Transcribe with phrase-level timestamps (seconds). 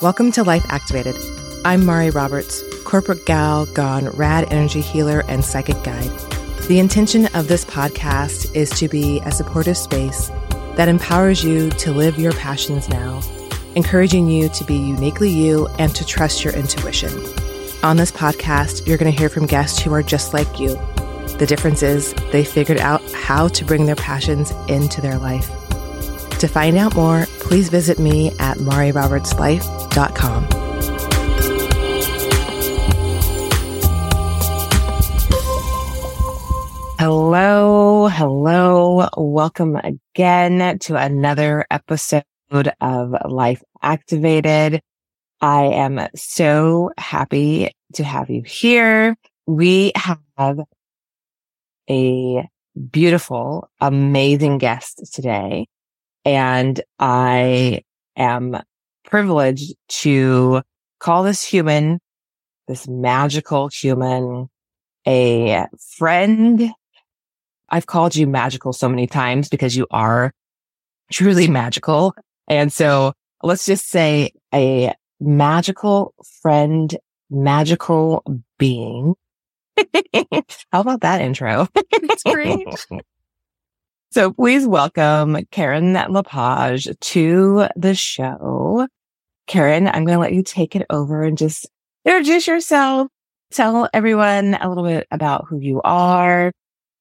[0.00, 1.16] Welcome to Life Activated.
[1.64, 6.16] I'm Mari Roberts, corporate gal gone rad energy healer and psychic guide.
[6.68, 10.28] The intention of this podcast is to be a supportive space
[10.76, 13.20] that empowers you to live your passions now,
[13.74, 17.10] encouraging you to be uniquely you and to trust your intuition.
[17.82, 20.76] On this podcast, you're going to hear from guests who are just like you.
[21.38, 25.50] The difference is they figured out how to bring their passions into their life.
[26.38, 29.77] To find out more, please visit me at marirobertslife.com.
[36.98, 39.08] Hello, hello.
[39.16, 42.24] Welcome again to another episode
[42.80, 44.80] of Life Activated.
[45.40, 49.16] I am so happy to have you here.
[49.46, 50.58] We have
[51.88, 52.48] a
[52.90, 55.66] beautiful, amazing guest today.
[56.24, 57.82] And I
[58.16, 58.58] am
[59.08, 60.62] privileged to
[61.00, 62.00] call this human,
[62.66, 64.48] this magical human,
[65.06, 66.70] a friend.
[67.70, 70.32] I've called you magical so many times because you are
[71.10, 72.14] truly magical.
[72.48, 76.96] And so let's just say a magical friend,
[77.30, 78.22] magical
[78.58, 79.14] being.
[80.72, 81.68] How about that intro?
[81.74, 82.66] It's great.
[84.10, 88.88] So please welcome Karen LePage to the show.
[89.48, 91.66] Karen, I'm going to let you take it over and just
[92.04, 93.08] introduce yourself.
[93.50, 96.52] Tell everyone a little bit about who you are.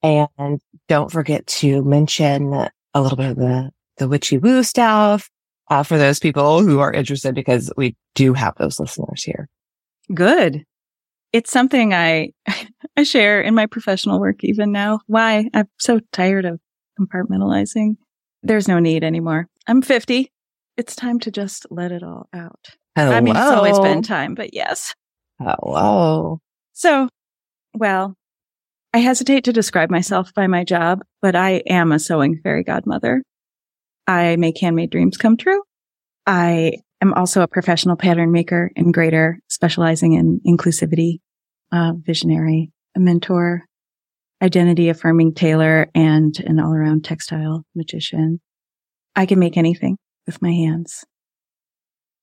[0.01, 5.29] And don't forget to mention a little bit of the, the witchy woo stuff
[5.69, 9.49] uh, for those people who are interested because we do have those listeners here.
[10.13, 10.63] Good.
[11.33, 12.31] It's something I,
[12.97, 15.01] I share in my professional work even now.
[15.07, 15.49] Why?
[15.53, 16.61] I'm so tired of
[16.97, 17.97] compartmentalizing.
[18.41, 19.47] There's no need anymore.
[19.67, 20.31] I'm 50.
[20.77, 22.69] It's time to just let it all out.
[22.95, 23.11] Hello.
[23.11, 24.93] I mean, it's always been time, but yes.
[25.39, 26.39] Hello.
[26.73, 27.09] So,
[27.73, 28.13] well,
[28.93, 33.23] I hesitate to describe myself by my job, but I am a sewing fairy godmother.
[34.05, 35.63] I make handmade dreams come true.
[36.27, 41.19] I am also a professional pattern maker and grader, specializing in inclusivity,
[41.71, 43.65] uh, visionary, a mentor,
[44.41, 48.39] identity affirming tailor and an all around textile magician.
[49.15, 51.03] I can make anything with my hands.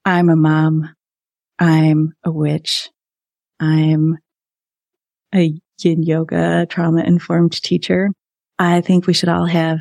[0.04, 0.94] I'm a mom.
[1.58, 2.90] I'm a witch.
[3.58, 4.18] I'm
[5.34, 8.10] a yin yoga trauma informed teacher.
[8.58, 9.80] I think we should all have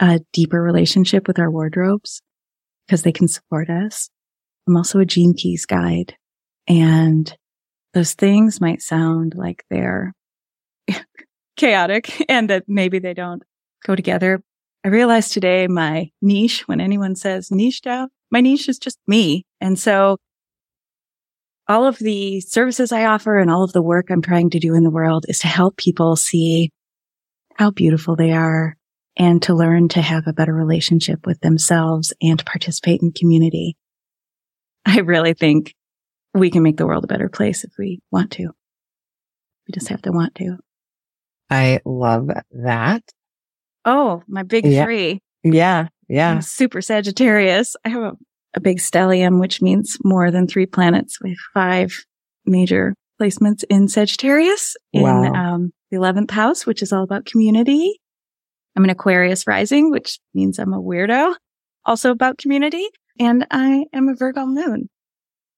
[0.00, 2.22] a deeper relationship with our wardrobes
[2.86, 4.10] because they can support us.
[4.66, 6.16] I'm also a gene keys guide
[6.66, 7.32] and
[7.94, 10.12] those things might sound like they're
[11.56, 13.42] chaotic and that maybe they don't
[13.86, 14.42] go together.
[14.88, 19.44] I realized today my niche, when anyone says niche out, my niche is just me.
[19.60, 20.16] And so
[21.68, 24.74] all of the services I offer and all of the work I'm trying to do
[24.74, 26.70] in the world is to help people see
[27.56, 28.78] how beautiful they are
[29.14, 33.76] and to learn to have a better relationship with themselves and participate in community.
[34.86, 35.74] I really think
[36.32, 38.44] we can make the world a better place if we want to.
[38.44, 40.56] We just have to want to.
[41.50, 43.02] I love that.
[43.84, 44.84] Oh, my big Yeah.
[44.84, 45.20] three.
[45.44, 45.88] Yeah.
[46.08, 46.30] Yeah.
[46.32, 47.76] I'm super Sagittarius.
[47.84, 48.12] I have a,
[48.54, 51.92] a big stellium, which means more than three planets with five
[52.46, 55.32] major placements in Sagittarius in Wow.
[55.34, 57.98] um, the 11th house, which is all about community.
[58.76, 61.34] I'm an Aquarius rising, which means I'm a weirdo,
[61.84, 62.86] also about community.
[63.18, 64.88] And I am a Virgo moon.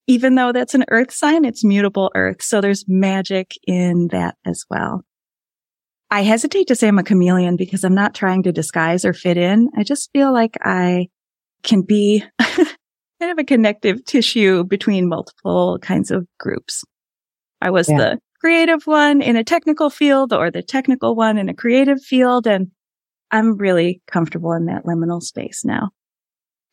[0.07, 2.43] Even though that's an earth sign, it's mutable earth.
[2.43, 5.03] So there's magic in that as well.
[6.11, 9.37] I hesitate to say I'm a chameleon because I'm not trying to disguise or fit
[9.37, 9.69] in.
[9.77, 11.09] I just feel like I
[11.63, 12.69] can be kind
[13.33, 16.83] of a connective tissue between multiple kinds of groups.
[17.61, 17.99] I was Yeah.
[17.99, 22.47] the creative one in a technical field or the technical one in a creative field.
[22.47, 22.69] And
[23.31, 25.91] I'm really comfortable in that liminal space now.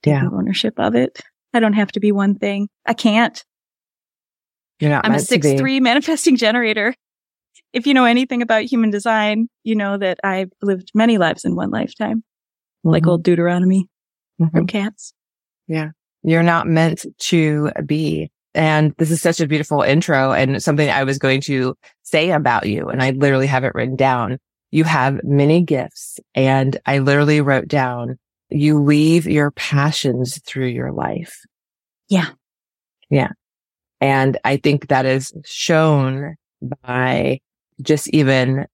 [0.05, 0.21] Yeah.
[0.21, 1.21] Taking ownership of it.
[1.53, 2.69] I don't have to be one thing.
[2.85, 3.43] I can't.
[4.79, 6.93] You're not I'm a six three manifesting generator.
[7.73, 11.55] If you know anything about human design, you know that I've lived many lives in
[11.55, 12.23] one lifetime,
[12.83, 13.09] like Mhm.
[13.09, 13.87] old Deuteronomy
[14.41, 14.51] Mhm.
[14.51, 15.13] from cats.
[15.67, 15.91] Yeah.
[16.23, 18.31] You're not meant to be.
[18.53, 22.67] And this is such a beautiful intro and something I was going to say about
[22.67, 22.87] you.
[22.87, 24.39] And I literally have it written down.
[24.71, 26.19] You have many gifts.
[26.33, 28.17] And I literally wrote down,
[28.49, 31.37] you weave your passions through your life.
[32.09, 32.29] Yeah.
[33.09, 33.31] Yeah.
[34.01, 36.35] And I think that is shown
[36.83, 37.39] by
[37.81, 38.67] just even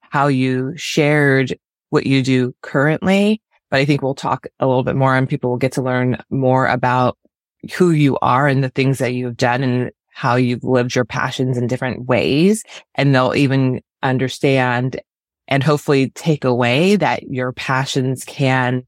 [0.00, 1.56] how you shared
[1.90, 3.40] what you do currently.
[3.70, 6.18] But I think we'll talk a little bit more and people will get to learn
[6.30, 7.16] more about
[7.74, 11.56] who you are and the things that you've done and how you've lived your passions
[11.56, 12.64] in different ways.
[12.94, 15.00] And they'll even understand
[15.46, 18.84] and hopefully take away that your passions can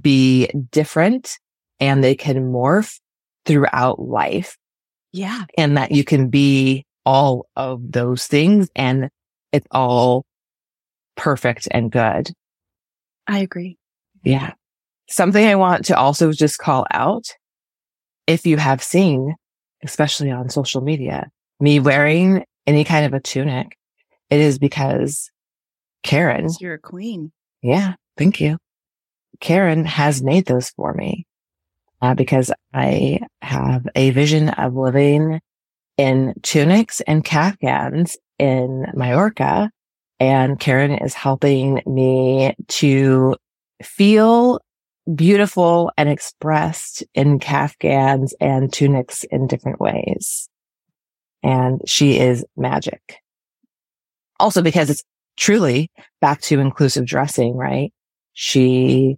[0.00, 1.38] be different
[1.80, 2.98] and they can morph
[3.46, 4.56] throughout life.
[5.12, 5.44] Yeah.
[5.56, 9.10] And that you can be all of those things and
[9.52, 10.24] it's all
[11.16, 12.30] perfect and good.
[13.26, 13.78] I agree.
[14.24, 14.52] Yeah.
[15.08, 17.26] Something I want to also just call out.
[18.26, 19.34] If you have seen,
[19.82, 21.28] especially on social media,
[21.60, 23.76] me wearing any kind of a tunic,
[24.30, 25.30] it is because
[26.02, 26.48] Karen.
[26.58, 27.32] You're a queen.
[27.62, 27.94] Yeah.
[28.16, 28.58] Thank you.
[29.40, 31.26] Karen has made those for me
[32.00, 35.40] uh, because I have a vision of living
[35.96, 39.70] in tunics and kaftans in Mallorca.
[40.20, 43.36] And Karen is helping me to
[43.82, 44.60] feel
[45.14, 50.48] beautiful and expressed in kaftans and tunics in different ways.
[51.42, 53.18] And she is magic.
[54.40, 55.04] Also because it's
[55.36, 57.92] truly back to inclusive dressing, right?
[58.32, 59.16] She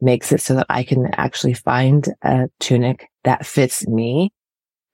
[0.00, 4.30] makes it so that I can actually find a tunic that fits me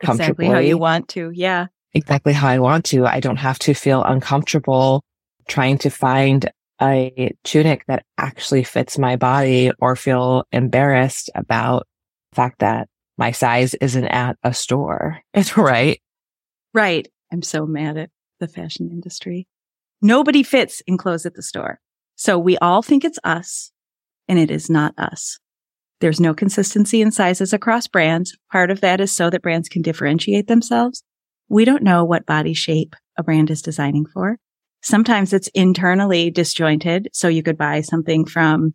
[0.05, 1.31] Exactly how you want to.
[1.31, 1.67] Yeah.
[1.93, 3.07] Exactly how I want to.
[3.07, 5.03] I don't have to feel uncomfortable
[5.49, 6.51] trying to find
[6.83, 11.87] a tunic that actually fits my body or feel embarrassed about
[12.33, 15.21] the fact that my size isn't at a store.
[15.33, 16.01] It's right.
[16.73, 17.09] Right.
[17.33, 18.11] I'm so mad at
[18.41, 19.47] the fashion industry.
[20.03, 21.81] Nobody fits in clothes at the store.
[22.17, 23.73] So we all think it's us
[24.29, 25.39] and it is not us.
[26.05, 28.37] There's no consistency in sizes across brands.
[28.53, 31.03] Part of that is so that brands can differentiate themselves.
[31.49, 34.37] We don't know what body shape a brand is designing for.
[34.83, 37.09] Sometimes it's internally disjointed.
[37.15, 38.75] So you could buy something from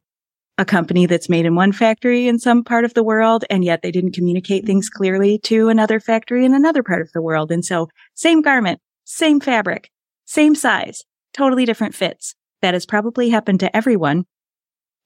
[0.57, 3.83] a company that's made in one factory in some part of the world, and yet
[3.83, 7.51] they didn't communicate things clearly to another factory in another part of the world.
[7.51, 9.91] And so same garment, same fabric,
[10.25, 11.03] same size,
[11.35, 12.33] totally different fits.
[12.63, 14.25] That has probably happened to everyone.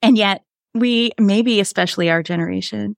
[0.00, 0.40] And yet
[0.74, 2.96] we, maybe especially our generation,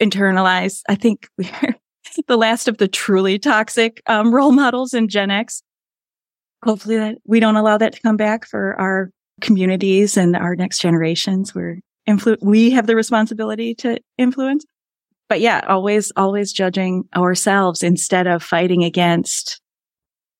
[0.00, 1.76] internalize, I think we're
[2.26, 5.62] the last of the truly toxic um, role models in Gen X.
[6.64, 9.10] Hopefully that we don't allow that to come back for our
[9.40, 11.54] communities and our next generations.
[11.54, 14.64] We're influ- we have the responsibility to influence.
[15.28, 19.60] But yeah, always, always judging ourselves instead of fighting against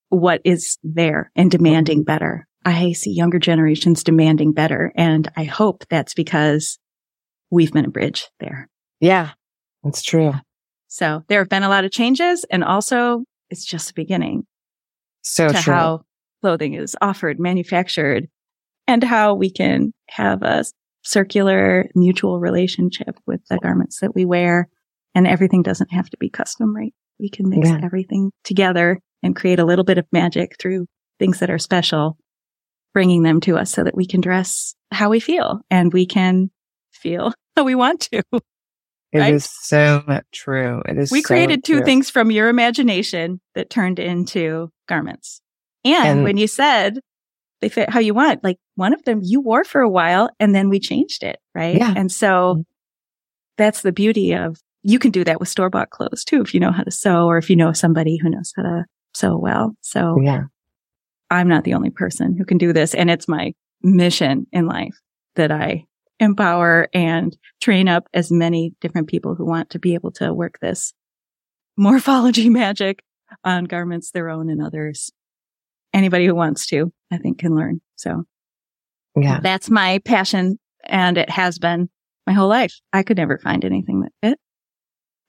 [0.08, 2.45] what is there and demanding better.
[2.66, 4.92] I see younger generations demanding better.
[4.96, 6.78] And I hope that's because
[7.50, 8.68] we've been a bridge there.
[9.00, 9.30] Yeah,
[9.84, 10.34] that's true.
[10.88, 14.46] So there have been a lot of changes and also it's just the beginning.
[15.22, 15.72] So to true.
[15.72, 16.00] how
[16.42, 18.26] clothing is offered, manufactured
[18.88, 20.64] and how we can have a
[21.02, 24.68] circular mutual relationship with the garments that we wear
[25.14, 26.92] and everything doesn't have to be custom, right?
[27.20, 27.80] We can mix Yeah.
[27.82, 30.86] everything together and create a little bit of magic through
[31.18, 32.18] things that are special,
[32.96, 36.50] bringing them to us so that we can dress how we feel and we can
[36.92, 38.22] feel how we want to.
[39.12, 39.34] It right?
[39.34, 40.02] is so
[40.32, 40.80] true.
[40.88, 41.84] It is We so created two true.
[41.84, 45.42] things from your imagination that turned into garments.
[45.84, 47.00] And, And- when you said
[47.60, 50.54] they fit how you want, like one of them you wore for a while and
[50.54, 51.76] then we changed it, right?
[51.76, 51.92] Yeah.
[51.94, 52.60] And so mm-hmm.
[53.58, 56.60] that's the beauty of you can do that with store bought clothes too if you
[56.60, 59.74] know how to sew or if you know somebody who knows how to sew well.
[59.82, 60.44] So Yeah.
[61.30, 62.94] I'm not the only person who can do this.
[62.94, 63.52] And it's my
[63.82, 64.98] mission in life
[65.34, 65.84] that I
[66.18, 70.58] empower and train up as many different people who want to be able to work
[70.60, 70.92] this
[71.76, 73.02] morphology magic
[73.44, 75.10] on garments, their own and others.
[75.92, 77.80] Anybody who wants to, I think can learn.
[77.96, 78.24] So
[79.16, 79.40] Yeah.
[79.40, 80.58] that's my passion.
[80.84, 81.88] And it has been
[82.26, 82.74] my whole life.
[82.92, 84.38] I could never find anything that fit.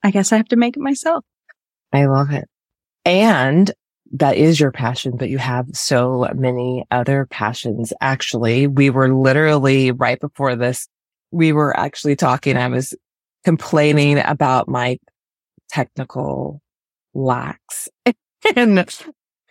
[0.04, 1.26] I guess I have to make it myself.
[1.92, 2.46] I love it.
[3.06, 3.72] And
[4.14, 7.94] that is your passion, but you have so many other passions.
[8.02, 10.88] Actually, we were literally right before this,
[11.32, 12.58] we were actually talking.
[12.58, 12.94] I was
[13.44, 14.98] complaining about my
[15.70, 16.62] technical
[17.14, 17.90] lacks
[18.56, 18.86] and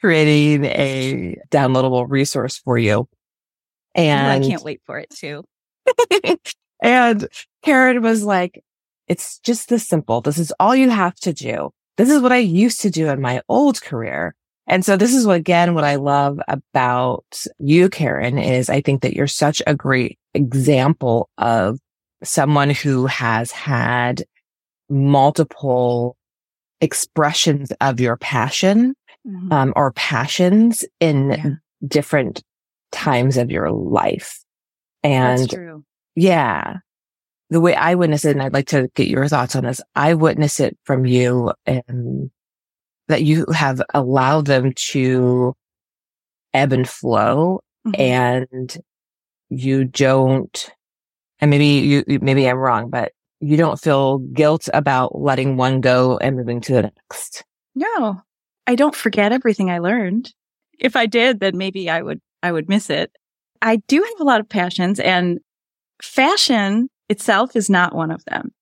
[0.00, 3.08] creating a downloadable resource for you.
[3.94, 5.44] And I can't wait for it too.
[6.82, 7.28] and
[7.62, 8.62] Karen was like,
[9.08, 10.20] it's just this simple.
[10.20, 11.70] This is all you have to do.
[11.96, 14.34] This is what I used to do in my old career.
[14.66, 17.24] And so this is what, again, what I love about
[17.58, 21.78] you, Karen, is I think that you're such a great example of
[22.24, 24.24] someone who has had
[24.88, 26.16] multiple
[26.80, 28.94] expressions of your passion,
[29.26, 29.52] Mhm.
[29.52, 31.50] um, or passions in Yeah.
[31.86, 32.42] different
[32.92, 34.40] times of your life.
[35.02, 35.84] And That's true.
[36.14, 36.78] yeah.
[37.48, 39.80] the way I witness it, and I'd like to get your thoughts on this.
[39.94, 42.28] I witness it from you and
[43.08, 45.54] that you have allowed them to
[46.54, 48.00] ebb and flow mm-hmm.
[48.00, 48.78] and
[49.48, 50.70] you don't,
[51.40, 56.16] and maybe you, maybe I'm wrong, but you don't feel guilt about letting one go
[56.18, 57.44] and moving to the next.
[57.74, 58.22] No,
[58.66, 60.32] I don't forget everything I learned.
[60.78, 63.12] If I did, then maybe I would, I would miss it.
[63.62, 65.38] I do have a lot of passions and
[66.02, 68.52] fashion itself is not one of them.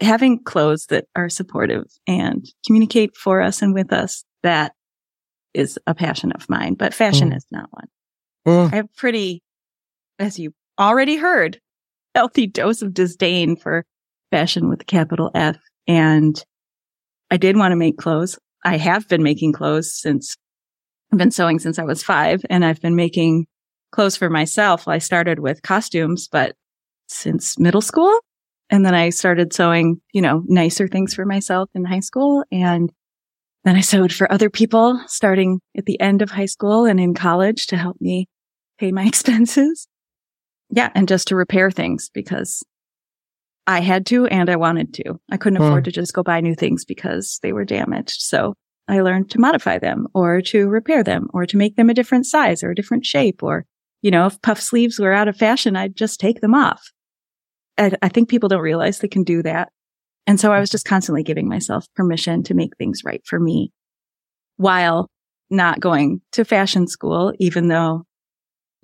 [0.00, 4.72] Having clothes that are supportive and communicate for us and with us, that
[5.52, 7.36] is a passion of mine, but fashion mm.
[7.36, 7.88] is not one.
[8.46, 8.72] Mm.
[8.72, 9.42] I have pretty,
[10.18, 11.60] as you already heard,
[12.14, 13.84] healthy dose of disdain for
[14.30, 15.58] fashion with a capital F.
[15.86, 16.42] And
[17.30, 18.38] I did want to make clothes.
[18.64, 20.36] I have been making clothes since
[21.12, 23.46] I've been sewing since I was five and I've been making
[23.90, 24.86] clothes for myself.
[24.86, 26.54] I started with costumes, but
[27.08, 28.20] since middle school.
[28.70, 32.44] And then I started sewing, you know, nicer things for myself in high school.
[32.52, 32.92] And
[33.64, 37.14] then I sewed for other people starting at the end of high school and in
[37.14, 38.28] college to help me
[38.78, 39.88] pay my expenses.
[40.70, 40.90] Yeah.
[40.94, 42.62] And just to repair things because
[43.66, 45.20] I had to and I wanted to.
[45.30, 45.64] I couldn't hmm.
[45.64, 48.20] afford to just go buy new things because they were damaged.
[48.20, 48.54] So
[48.88, 52.26] I learned to modify them or to repair them or to make them a different
[52.26, 53.42] size or a different shape.
[53.42, 53.66] Or,
[54.00, 56.90] you know, if puff sleeves were out of fashion, I'd just take them off.
[57.80, 59.70] I, I think people don't realize they can do that.
[60.26, 63.72] And so I was just constantly giving myself permission to make things right for me
[64.56, 65.08] while
[65.48, 68.04] not going to fashion school, even though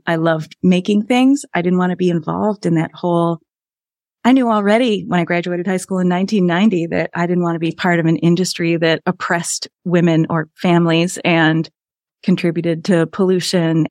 [0.06, 1.44] I loved making things.
[1.54, 3.38] I didn't want to be involved in that whole.
[4.24, 7.60] I knew already when I graduated high school in 1990 that I didn't want to
[7.60, 11.68] be part of an industry that oppressed women or families and
[12.24, 13.86] contributed to pollution.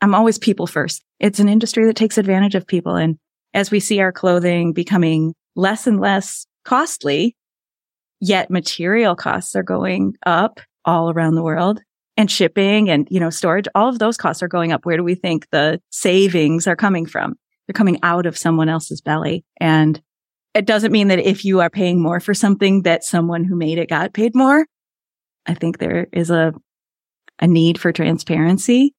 [0.00, 1.02] I'm always people first.
[1.20, 2.94] It's an industry that takes advantage of people.
[2.94, 3.18] And
[3.54, 7.36] as we see our clothing becoming less and less costly,
[8.20, 11.80] yet material costs are going up all around the world
[12.16, 14.86] and shipping and, you know, storage, all of those costs are going up.
[14.86, 17.34] Where do we think the savings are coming from?
[17.66, 19.44] They're coming out of someone else's belly.
[19.60, 20.00] And
[20.54, 23.78] it doesn't mean that if you are paying more for something that someone who made
[23.78, 24.66] it got paid more.
[25.44, 26.54] I think there is a,
[27.38, 28.94] a need for transparency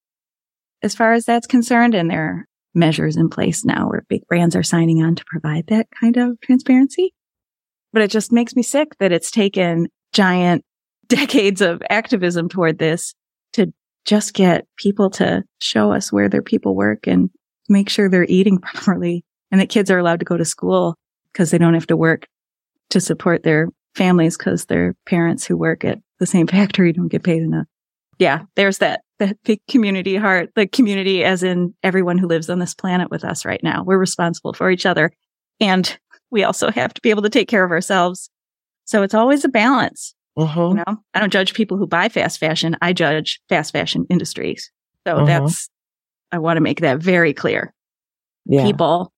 [0.84, 1.96] as far as that's concerned.
[1.96, 2.47] And there
[2.78, 6.40] measures in place now where big brands are signing on to provide that kind of
[6.42, 7.14] transparency.
[7.92, 10.64] But it just makes me sick that it's taken giant
[11.08, 13.14] decades of activism toward this
[13.54, 13.74] to
[14.06, 17.30] just get people to show us where their people work and
[17.68, 20.96] make sure they're eating properly and that kids are allowed to go to school
[21.32, 22.28] because they don't have to work
[22.90, 27.24] to support their families because their parents who work at the same factory don't get
[27.24, 27.68] paid enough.
[28.20, 32.60] Yeah, there's that that big community heart, the community as in everyone who lives on
[32.60, 33.84] this planet with us right now.
[33.84, 35.12] We're responsible for each other.
[35.60, 35.98] And
[36.30, 38.30] we also have to be able to take care of ourselves.
[38.86, 40.14] So it's always a balance.
[40.38, 40.70] Uh-huh.
[40.70, 42.78] You know, I don't judge people who buy fast fashion.
[42.82, 44.72] I judge fast fashion industries.
[45.08, 45.26] So uh-huh.
[45.26, 45.70] that's,
[46.32, 47.74] I want to make that very clear.
[48.46, 48.64] Yeah.
[48.64, 49.12] People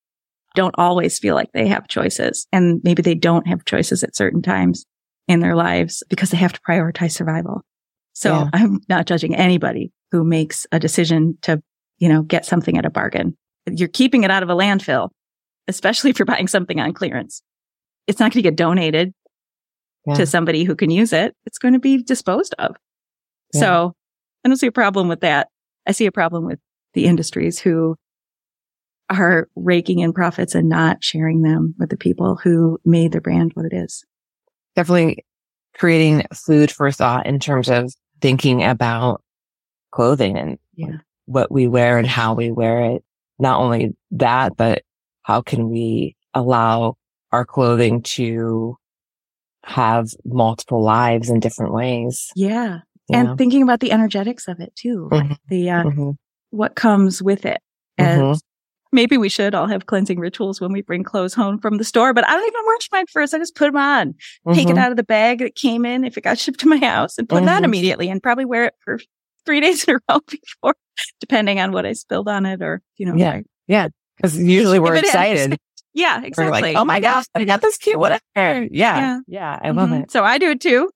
[0.55, 4.41] don't always feel like they have choices and maybe they don't have choices at certain
[4.41, 4.85] times
[5.27, 7.63] in their lives because they have to prioritize survival.
[8.19, 8.49] So yeah.
[8.51, 11.63] I'm not judging anybody who makes a decision to,
[11.99, 13.37] you know, get something at a bargain.
[13.65, 15.07] You're keeping it out of a landfill,
[15.69, 17.41] especially if you're buying something on clearance.
[18.07, 19.13] It's not going to get donated
[20.05, 20.15] yeah.
[20.15, 21.33] to somebody who can use it.
[21.45, 22.75] It's going to be disposed of.
[23.53, 23.59] Yeah.
[23.61, 23.93] So
[24.43, 25.47] I don't see a problem with that.
[25.87, 26.59] I see a problem with
[26.95, 27.95] the industries who
[29.09, 33.51] are raking in profits and not sharing them with the people who made their brand
[33.53, 34.03] what it is.
[34.75, 35.23] Definitely
[35.73, 39.21] creating food for thought in terms of thinking about
[39.91, 40.97] clothing and yeah.
[41.25, 43.03] what we wear and how we wear it.
[43.37, 44.83] Not only that, but
[45.23, 46.97] how can we allow
[47.31, 48.77] our clothing to
[49.63, 52.31] have multiple lives in different ways?
[52.35, 52.79] Yeah.
[53.11, 53.35] And know?
[53.35, 55.09] thinking about the energetics of it too.
[55.11, 55.33] Mm-hmm.
[55.47, 56.11] The, uh, mm-hmm.
[56.51, 57.61] what comes with it
[57.97, 58.37] as mm-hmm.
[58.91, 62.13] Maybe we should all have cleansing rituals when we bring clothes home from the store,
[62.13, 63.33] but I don't even wash mine first.
[63.33, 64.53] I just put them on, mm-hmm.
[64.53, 64.79] take it mm-hmm.
[64.79, 67.29] out of the bag that came in if it got shipped to my house and
[67.29, 67.49] put mm-hmm.
[67.49, 68.99] it on immediately and probably wear it for
[69.45, 70.75] three days in a row before,
[71.19, 73.15] depending on what I spilled on it or, you know.
[73.15, 73.41] Yeah.
[73.67, 73.87] yeah.
[74.21, 75.57] Cause usually we're excited.
[75.93, 76.45] yeah, exactly.
[76.45, 78.19] We're like, oh my gosh, I got this cute whatever.
[78.35, 78.65] Yeah.
[78.71, 79.19] Yeah.
[79.27, 80.01] yeah I love mm-hmm.
[80.01, 80.11] it.
[80.11, 80.89] So I do it too.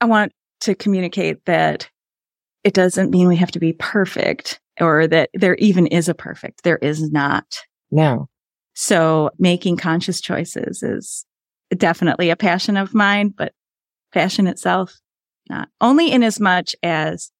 [0.00, 1.90] I want to communicate that
[2.62, 6.62] it doesn't mean we have to be perfect or that there even is a perfect.
[6.62, 7.44] There is not.
[7.90, 8.28] No.
[8.74, 11.24] So making conscious choices is
[11.76, 13.52] definitely a passion of mine, but
[14.12, 14.94] fashion itself,
[15.48, 17.30] not only in as much as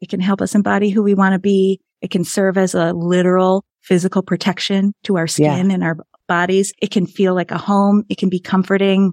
[0.00, 1.80] it can help us embody who we want to be.
[2.00, 5.74] It can serve as a literal physical protection to our skin yeah.
[5.74, 5.96] and our
[6.28, 6.72] bodies.
[6.80, 8.04] It can feel like a home.
[8.08, 9.12] It can be comforting.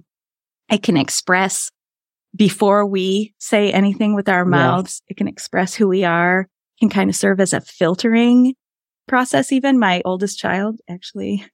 [0.70, 1.70] It can express
[2.34, 5.02] before we say anything with our mouths.
[5.04, 5.10] Yes.
[5.10, 6.48] It can express who we are,
[6.82, 8.54] can kind of serve as a filtering
[9.06, 9.52] process.
[9.52, 11.46] Even my oldest child actually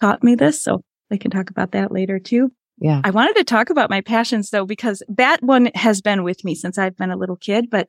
[0.00, 0.62] taught me this.
[0.62, 2.52] So I can talk about that later too.
[2.78, 3.00] Yeah.
[3.02, 6.54] I wanted to talk about my passions though, because that one has been with me
[6.54, 7.88] since I've been a little kid, but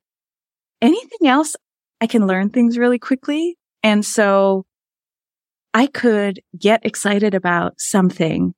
[0.82, 1.56] anything else,
[2.02, 3.56] I can learn things really quickly.
[3.84, 4.66] And so
[5.76, 8.56] I could get excited about something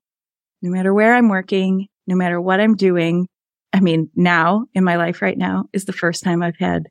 [0.62, 3.28] no matter where I'm working, no matter what I'm doing.
[3.74, 6.84] I mean, now in my life right now is the first time I've had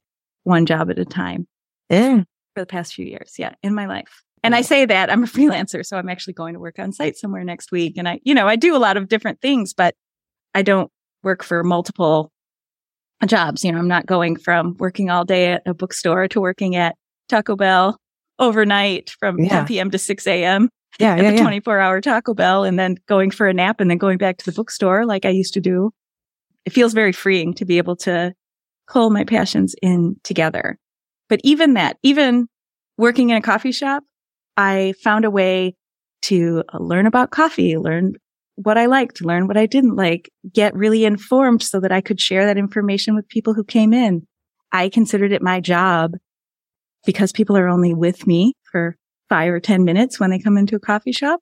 [0.45, 1.47] one job at a time.
[1.91, 2.23] Yeah.
[2.55, 3.35] For the past few years.
[3.39, 3.55] Yeah.
[3.63, 4.23] In my life.
[4.43, 5.85] And I say that I'm a freelancer.
[5.85, 7.95] So I'm actually going to work on site somewhere next week.
[7.97, 9.95] And I, you know, I do a lot of different things, but
[10.55, 10.91] I don't
[11.23, 12.31] work for multiple
[13.27, 13.65] jobs.
[13.65, 16.97] You know, I'm not going from working all day at a bookstore to working at
[17.29, 17.99] Taco Bell
[18.39, 19.49] overnight from yeah.
[19.49, 19.91] 10 p.m.
[19.91, 20.69] to 6 a.m.
[20.99, 23.91] Yeah, at yeah, the 24 hour Taco Bell and then going for a nap and
[23.91, 25.91] then going back to the bookstore like I used to do.
[26.65, 28.33] It feels very freeing to be able to
[28.89, 30.79] pull my passions in together.
[31.29, 32.49] But even that, even
[32.99, 34.05] working in a coffee shop,
[34.57, 35.75] I found a way
[36.23, 38.15] to learn about coffee, learn
[38.57, 42.21] what I liked, learn what I didn't like, get really informed so that I could
[42.21, 44.27] share that information with people who came in.
[44.73, 46.13] I considered it my job
[47.05, 48.97] because people are only with me for
[49.29, 51.41] five or 10 minutes when they come into a coffee shop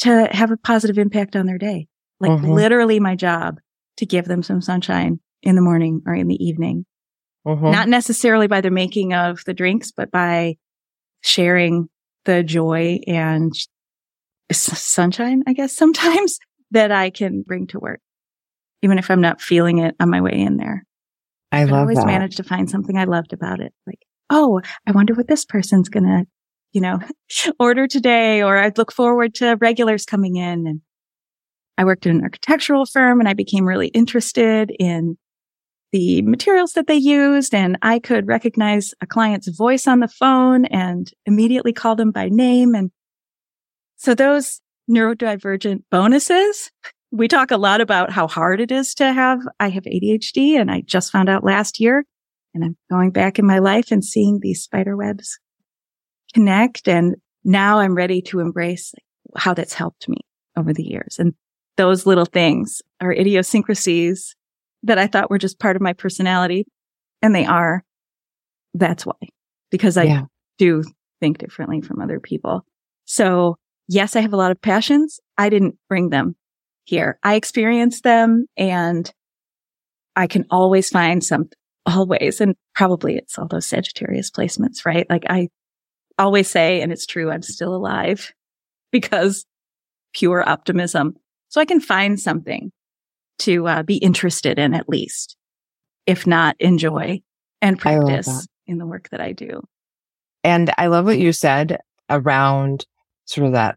[0.00, 1.88] to have a positive impact on their day.
[2.20, 2.50] Like mm-hmm.
[2.50, 3.58] literally my job
[3.96, 6.84] to give them some sunshine in the morning or in the evening.
[7.46, 7.70] Mm-hmm.
[7.70, 10.56] Not necessarily by the making of the drinks, but by
[11.22, 11.88] sharing
[12.24, 13.52] the joy and
[14.52, 16.38] sunshine, I guess, sometimes
[16.70, 18.00] that I can bring to work,
[18.82, 20.84] even if I'm not feeling it on my way in there.
[21.50, 22.06] I love I always that.
[22.06, 23.72] managed to find something I loved about it.
[23.86, 26.26] Like, oh, I wonder what this person's going to,
[26.72, 27.00] you know,
[27.58, 30.66] order today, or I'd look forward to regulars coming in.
[30.66, 30.82] And
[31.78, 35.16] I worked in an architectural firm and I became really interested in
[35.92, 40.66] the materials that they used and I could recognize a client's voice on the phone
[40.66, 42.74] and immediately call them by name.
[42.74, 42.90] And
[43.96, 46.70] so those neurodivergent bonuses,
[47.10, 50.70] we talk a lot about how hard it is to have, I have ADHD and
[50.70, 52.04] I just found out last year
[52.54, 55.38] and I'm going back in my life and seeing these spider webs
[56.34, 56.86] connect.
[56.86, 58.94] And now I'm ready to embrace
[59.36, 60.18] how that's helped me
[60.56, 61.16] over the years.
[61.18, 61.34] And
[61.76, 64.34] those little things are idiosyncrasies
[64.82, 66.66] that I thought were just part of my personality.
[67.22, 67.84] And they are.
[68.74, 69.16] That's why,
[69.70, 70.22] because I yeah.
[70.58, 70.84] do
[71.20, 72.64] think differently from other people.
[73.06, 73.56] So
[73.88, 75.18] yes, I have a lot of passions.
[75.36, 76.36] I didn't bring them
[76.84, 77.18] here.
[77.22, 79.10] I experienced them and
[80.14, 81.48] I can always find some,
[81.86, 82.40] always.
[82.40, 85.08] And probably it's all those Sagittarius placements, right?
[85.08, 85.48] Like I
[86.18, 88.32] always say, and it's true, I'm still alive
[88.92, 89.44] because
[90.12, 91.16] pure optimism.
[91.48, 92.70] So I can find something
[93.38, 95.36] to uh, be interested in at least,
[96.06, 97.20] if not enjoy
[97.60, 99.62] and practice in the work that I do.
[100.44, 102.86] And I love what you said around
[103.24, 103.76] sort of that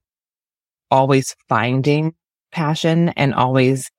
[0.89, 2.13] always finding
[2.52, 3.89] passion and always,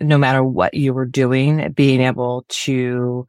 [0.00, 3.28] no matter what you were doing, being able to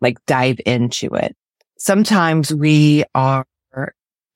[0.00, 1.36] like dive into it.
[1.78, 3.46] Sometimes we are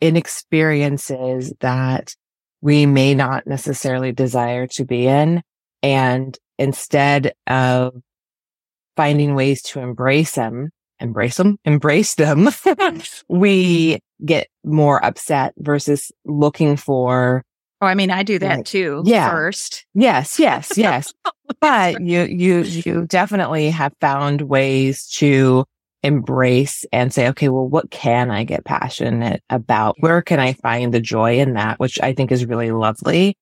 [0.01, 2.15] in experiences that
[2.63, 5.43] we may not necessarily desire to be in.
[5.83, 7.95] And instead of
[8.97, 12.49] finding ways to embrace them, embrace them, embrace them,
[13.29, 17.43] we get more upset versus looking for.
[17.81, 19.03] Oh, I mean, I do that too.
[19.07, 19.31] Yeah.
[19.31, 19.87] First.
[19.95, 21.14] Yes, yes, yes.
[21.61, 25.64] but you, you, you definitely have found ways to
[26.03, 29.97] embrace and say, okay, well, what can I get passionate about?
[30.01, 31.79] Where can I find the joy in that?
[31.79, 33.37] Which I think is really lovely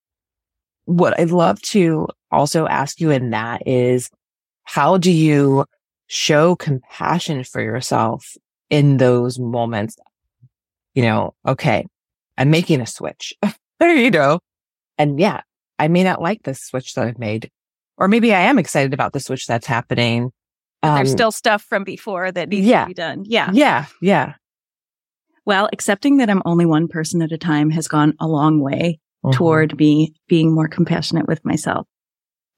[0.89, 4.09] what I'd love to also ask you in that is
[4.65, 5.67] how do you
[6.07, 8.37] show compassion for yourself
[8.71, 9.97] in those moments?
[10.95, 11.87] You know, okay,
[12.39, 13.35] I'm making a switch,
[13.83, 14.39] you know,
[14.97, 15.43] and yeah,
[15.79, 17.51] I may not like this switch that I've made,
[17.99, 20.33] or maybe I am excited about the switch that's happening.
[20.83, 23.25] Um, There's still stuff from before that needs yeah, to be done.
[23.27, 23.51] Yeah.
[23.53, 23.85] Yeah.
[24.01, 24.35] Yeah.
[25.45, 29.01] Well, accepting that I'm only one person at a time has gone a long way
[29.29, 29.39] mm-hmm.
[29.39, 31.87] toward me being more compassionate with myself.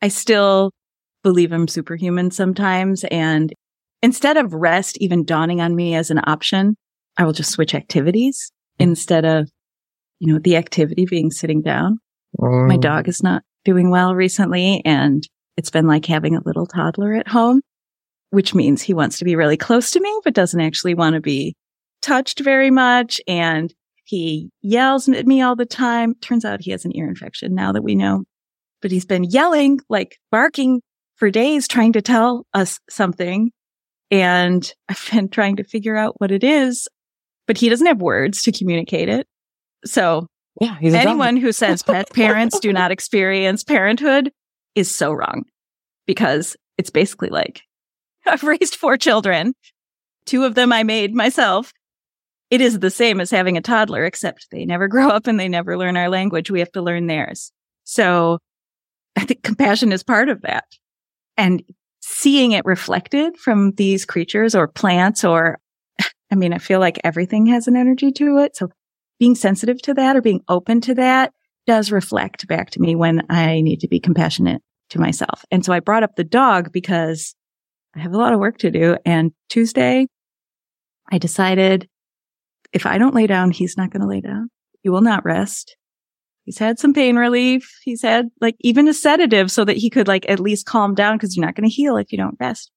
[0.03, 0.73] I still
[1.23, 3.05] believe I'm superhuman sometimes.
[3.11, 3.53] And
[4.03, 6.77] instead of rest even dawning on me as an option,
[7.17, 9.51] I will just switch activities instead of,
[10.19, 11.99] you know, the activity being sitting down.
[12.39, 12.69] Mm.
[12.69, 15.23] My dog is not doing well recently and
[15.57, 17.61] it's been like having a little toddler at home,
[18.31, 21.21] which means he wants to be really close to me, but doesn't actually want to
[21.21, 21.55] be
[22.01, 23.21] touched very much.
[23.27, 23.75] And
[24.11, 26.17] He yells at me all the time.
[26.17, 28.25] Turns out he has an ear infection now that we know,
[28.83, 30.83] but he's been yelling, like barking
[31.15, 33.53] for days, trying to tell us something.
[34.11, 36.89] And I've been trying to figure out what it is,
[37.47, 39.29] but he doesn't have words to communicate it.
[39.85, 40.27] So
[40.61, 44.33] yeah, anyone who says pet parents do not experience parenthood
[44.75, 45.45] is so wrong
[46.05, 47.63] because it's basically like
[48.27, 49.55] I've raised four children.
[50.27, 51.73] Two of them I made myself.
[52.51, 55.49] It is the same as having a toddler, except they never grow up and they
[55.49, 56.51] never learn our language.
[56.51, 57.53] We have to learn theirs.
[57.85, 58.39] So
[59.17, 60.65] I think compassion is part of that.
[61.37, 61.63] And
[62.01, 65.59] seeing it reflected from these creatures or plants or,
[66.31, 68.57] I mean, I feel like everything has an energy to it.
[68.57, 68.69] So
[69.19, 71.33] being sensitive to that or being open to that
[71.67, 75.45] does reflect back to me when I need to be compassionate to myself.
[75.51, 77.35] And so I brought up the dog because
[77.95, 78.97] I have a lot of work to do.
[79.05, 80.07] And Tuesday,
[81.11, 81.89] I decided
[82.73, 84.51] if I don't lay down, he's not going to lay down.
[84.83, 85.77] He will not rest.
[86.45, 87.71] He's had some pain relief.
[87.83, 91.17] He's had like even a sedative so that he could like at least calm down
[91.17, 92.71] because you're not going to heal if you don't rest.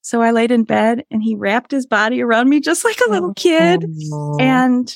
[0.00, 3.10] So I laid in bed and he wrapped his body around me just like a
[3.10, 3.84] little oh, kid
[4.40, 4.92] and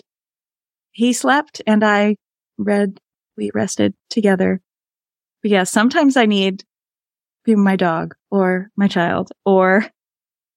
[0.91, 2.17] he slept and I
[2.59, 2.99] read,
[3.37, 4.61] we rested together.
[5.43, 6.65] But yeah, sometimes I need
[7.47, 9.89] my dog or my child or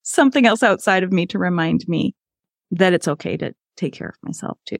[0.02, 2.15] something else outside of me to remind me
[2.71, 4.78] that it's okay to take care of myself too.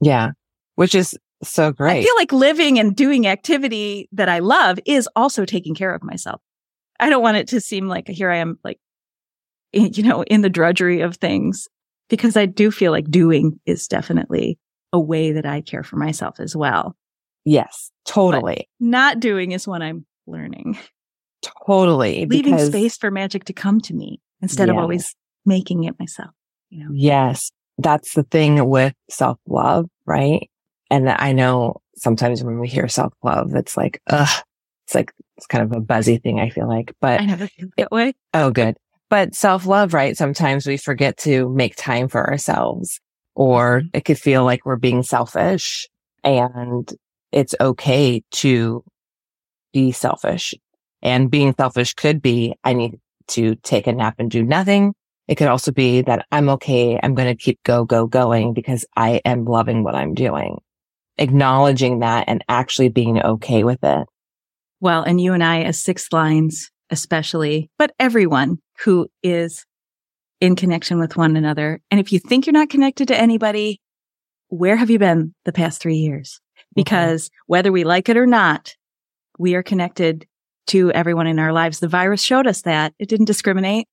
[0.00, 0.32] Yeah.
[0.74, 2.00] Which is so great.
[2.00, 6.02] I feel like living and doing activity that I love is also taking care of
[6.02, 6.40] myself.
[7.00, 8.78] I don't want it to seem like here I am, like,
[9.72, 11.68] you know, in the drudgery of things
[12.08, 14.58] because I do feel like doing is definitely
[14.92, 16.94] a way that I care for myself as well.
[17.44, 18.68] Yes, totally.
[18.78, 20.78] But not doing is what I'm learning.
[21.66, 22.26] Totally.
[22.26, 24.74] Leaving space for magic to come to me instead yes.
[24.74, 26.30] of always making it myself.
[26.70, 26.90] You know?
[26.92, 27.50] Yes.
[27.78, 30.48] That's the thing with self love, right?
[30.90, 34.44] And I know sometimes when we hear self love, it's like, ugh,
[34.86, 36.40] it's like, it's kind of a buzzy thing.
[36.40, 38.14] I feel like, but I never feel that way.
[38.34, 38.76] Oh, good.
[39.08, 40.16] But self love, right?
[40.16, 43.00] Sometimes we forget to make time for ourselves
[43.34, 43.88] or mm-hmm.
[43.94, 45.88] it could feel like we're being selfish
[46.24, 46.90] and
[47.30, 48.84] it's okay to
[49.72, 50.54] be selfish
[51.02, 54.94] and being selfish could be, I need to take a nap and do nothing.
[55.28, 56.98] It could also be that I'm okay.
[57.02, 60.58] I'm going to keep go, go, going because I am loving what I'm doing
[61.18, 64.06] acknowledging that and actually being okay with it.
[64.80, 69.64] Well, and you and I as six lines, especially, but everyone who is
[70.40, 71.80] in connection with one another.
[71.90, 73.80] And if you think you're not connected to anybody,
[74.48, 76.40] where have you been the past three years?
[76.56, 76.72] Mm-hmm.
[76.74, 77.34] Because okay.
[77.46, 78.74] whether we like it or not,
[79.38, 80.26] we are connected
[80.68, 81.78] to everyone in our lives.
[81.78, 83.86] The virus showed us that it didn't discriminate.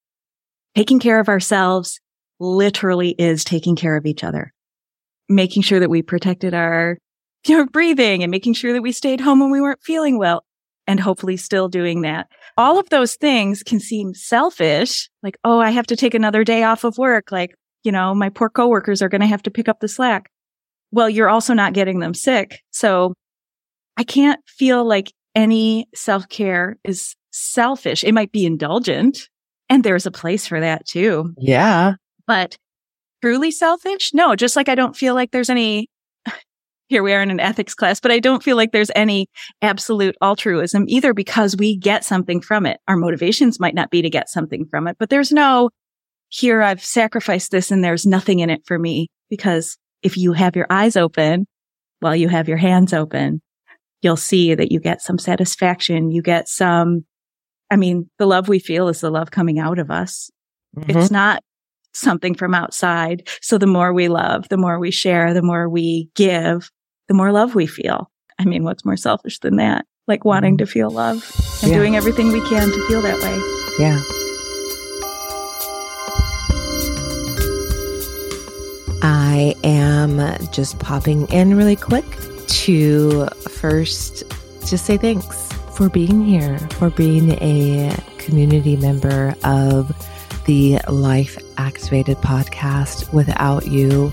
[0.75, 1.99] Taking care of ourselves
[2.39, 4.53] literally is taking care of each other,
[5.27, 6.97] making sure that we protected our
[7.47, 10.43] you know, breathing and making sure that we stayed home when we weren't feeling well
[10.87, 12.27] and hopefully still doing that.
[12.57, 15.09] All of those things can seem selfish.
[15.23, 17.31] Like, oh, I have to take another day off of work.
[17.31, 20.29] Like, you know, my poor coworkers are going to have to pick up the slack.
[20.91, 22.59] Well, you're also not getting them sick.
[22.71, 23.13] So
[23.95, 28.03] I can't feel like any self care is selfish.
[28.03, 29.29] It might be indulgent
[29.69, 31.33] and there's a place for that too.
[31.37, 31.93] Yeah.
[32.27, 32.57] But
[33.21, 34.13] truly selfish?
[34.13, 35.87] No, just like I don't feel like there's any
[36.87, 39.27] here we are in an ethics class, but I don't feel like there's any
[39.61, 42.79] absolute altruism either because we get something from it.
[42.87, 45.69] Our motivations might not be to get something from it, but there's no
[46.29, 50.55] here I've sacrificed this and there's nothing in it for me because if you have
[50.55, 51.47] your eyes open
[51.99, 53.41] while you have your hands open,
[54.01, 56.11] you'll see that you get some satisfaction.
[56.11, 57.05] You get some,
[57.71, 60.31] I mean, the love we feel is the love coming out of us.
[60.75, 60.97] Mm-hmm.
[60.97, 61.43] It's not
[61.93, 63.27] something from outside.
[63.41, 66.71] So the more we love, the more we share, the more we give,
[67.07, 68.09] the more love we feel.
[68.39, 69.85] I mean, what's more selfish than that?
[70.07, 70.65] Like wanting mm-hmm.
[70.65, 71.23] to feel love
[71.61, 71.77] and yeah.
[71.77, 73.83] doing everything we can to feel that way.
[73.83, 74.01] Yeah.
[79.01, 80.19] I am
[80.51, 82.05] just popping in really quick
[82.47, 84.23] to first
[84.65, 85.48] just say thanks
[85.79, 89.87] for being here, for being a community member of
[90.45, 93.13] the Life Activated podcast.
[93.13, 94.09] Without you,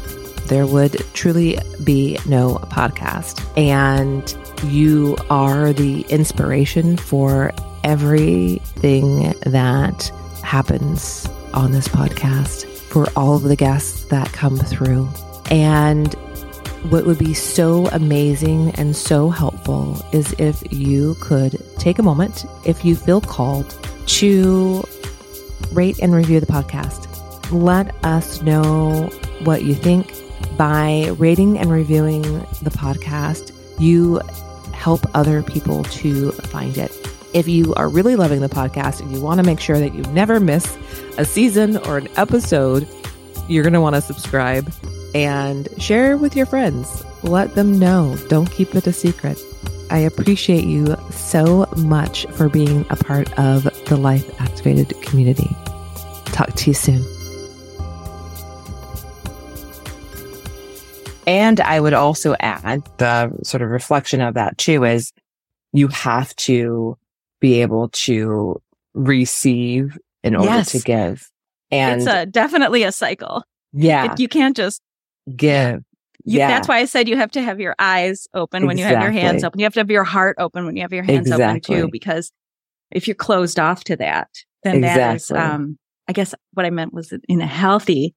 [0.46, 3.42] there would truly be no podcast.
[3.58, 4.32] And
[4.72, 7.52] you are the inspiration for
[7.82, 10.12] everything that
[10.44, 15.08] happens on this podcast, for all of the guests that come through.
[15.50, 16.14] And
[16.84, 22.44] what would be so amazing and so helpful is if you could take a moment,
[22.64, 23.74] if you feel called,
[24.06, 24.84] to
[25.72, 27.02] rate and review the podcast.
[27.52, 29.10] Let us know
[29.44, 30.12] what you think
[30.56, 32.22] by rating and reviewing
[32.62, 34.20] the podcast, you
[34.72, 36.92] help other people to find it.
[37.34, 40.02] If you are really loving the podcast and you want to make sure that you
[40.12, 40.76] never miss
[41.18, 42.88] a season or an episode,
[43.48, 44.72] you're going to want to subscribe
[45.16, 47.02] and share with your friends.
[47.22, 48.16] Let them know.
[48.28, 49.40] Don't keep it a secret.
[49.90, 55.48] I appreciate you so much for being a part of the Life Activated community.
[56.26, 57.02] Talk to you soon.
[61.26, 65.12] And I would also add the sort of reflection of that too is
[65.72, 66.96] you have to
[67.40, 68.60] be able to
[68.94, 70.72] receive in order Yes.
[70.72, 71.30] to give.
[71.70, 73.42] And it's a, definitely a cycle.
[73.72, 74.80] yeah, It- you can't just,
[75.34, 75.82] give.
[76.24, 76.48] you, yeah.
[76.48, 79.10] that's why I said you have to have your eyes open when you have your
[79.10, 79.60] hands open.
[79.60, 82.32] You have to have your heart open when you have your hands open too, because
[82.90, 84.28] if you're closed off to that,
[84.62, 88.14] then that is, um, I guess what I meant was in a healthy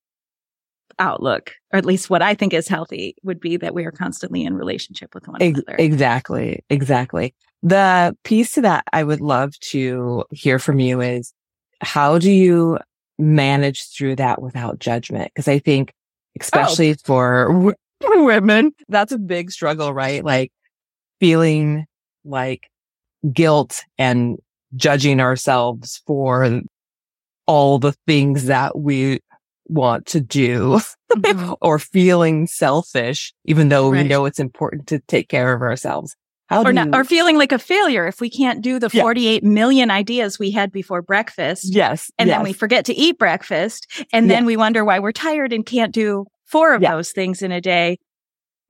[1.00, 4.44] outlook, or at least what I think is healthy would be that we are constantly
[4.44, 5.76] in relationship with one Ex- another.
[5.80, 6.64] exactly.
[6.70, 7.34] Exactly.
[7.64, 11.34] The piece to that I would love to hear from you is
[11.82, 12.80] how do you
[13.18, 15.32] manage through that without judgment?
[15.34, 15.94] Because I think,
[16.42, 17.74] especially for w-
[18.26, 20.24] women, that's a big struggle, right?
[20.24, 20.52] Like
[21.20, 21.86] feeling
[22.26, 22.68] like
[23.34, 24.38] guilt and
[24.76, 26.62] judging ourselves for
[27.48, 29.20] all the things that we
[29.68, 30.80] want to do
[31.12, 31.58] Mhm.
[31.62, 36.16] or feeling selfish, even though we know it's important to take care of ourselves.
[36.50, 38.90] How or not, you- or feeling like a failure if we can't do the.
[38.90, 41.74] 48 million ideas we had before breakfast.
[41.74, 45.12] yes, and yes, then we forget to eat breakfast and then we wonder why we're
[45.12, 47.98] tired and can't do four of those things in a day.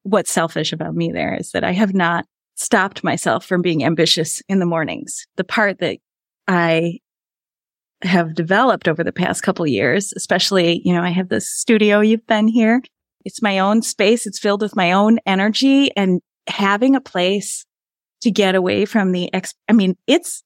[0.04, 4.42] What's selfish about me there is that i have not stopped myself from being ambitious
[4.50, 5.26] in the mornings.
[5.38, 5.98] The part that
[6.48, 7.00] i
[8.02, 12.26] have developed over the past couple years especially you know i have this studio you've
[12.28, 12.82] been here.
[13.26, 14.26] It's my own space.
[14.26, 17.66] It's filled with my own energy and having a place
[18.22, 20.44] to get away from the ex i mean it's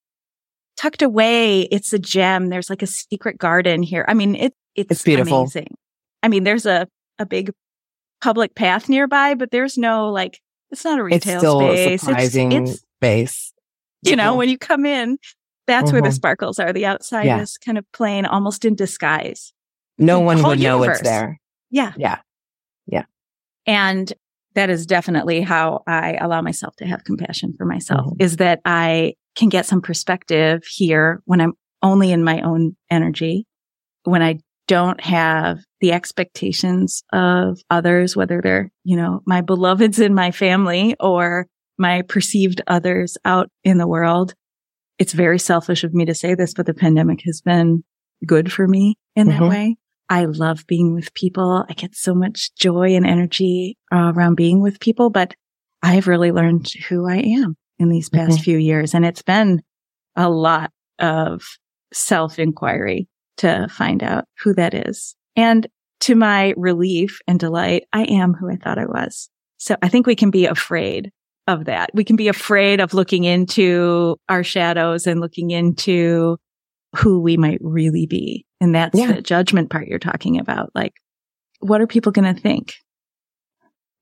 [0.76, 1.62] tucked away.
[1.62, 2.50] It's a gem.
[2.50, 4.04] There's like a secret garden here.
[4.08, 5.42] I mean, it, it's, It's beautiful.
[5.42, 5.78] amazing.
[6.24, 6.88] I mean, there's a,
[7.20, 7.52] a big
[8.22, 12.02] public path nearby, but there's no like, it's not a it's retail still a space.
[12.02, 13.54] surprising It's, it's, space.
[14.02, 14.38] you know, Mhm.
[14.38, 15.20] when you come in,
[15.68, 16.14] that's where the Mhm.
[16.16, 16.74] sparkles are.
[16.74, 17.42] The outside Yeah.
[17.42, 19.54] is kind of plain, almost in disguise.
[20.00, 21.02] no one would know universe.
[21.02, 21.40] it's there.
[21.70, 21.94] Yeah.
[21.98, 22.18] Yeah.
[22.88, 23.04] Yeah.
[23.68, 24.12] And
[24.56, 28.22] that is definitely how I allow myself to have compassion for myself Mhm.
[28.22, 33.46] is that I can get some perspective here when I'm only in my own energy,
[34.04, 40.14] when I don't have the expectations of others, whether they're, you know, my beloveds in
[40.14, 44.34] my family or my perceived others out in the world.
[45.00, 47.84] It's very selfish of me to say this, but the pandemic has been
[48.26, 49.50] good for me in that Mhm.
[49.50, 49.76] way.
[50.10, 51.66] I love being with people.
[51.70, 55.36] I get so much joy and energy uh, around being with people, but
[55.82, 58.44] I've really learned who I am in these past Mhm.
[58.44, 58.94] few years.
[58.94, 59.62] And it's been
[60.16, 61.44] a lot of
[61.94, 65.16] self inquiry to find out who that is.
[65.36, 65.68] And
[66.02, 69.30] to my relief and delight, I am who I thought I was.
[69.58, 71.12] So I think we can be afraid
[71.48, 71.90] of that.
[71.94, 76.38] We can be afraid of looking into our shadows and looking into
[76.96, 78.46] who we might really be.
[78.62, 79.12] And that's Yeah.
[79.14, 80.70] the judgment part you're talking about.
[80.76, 80.94] Like,
[81.60, 82.74] what are people going to think?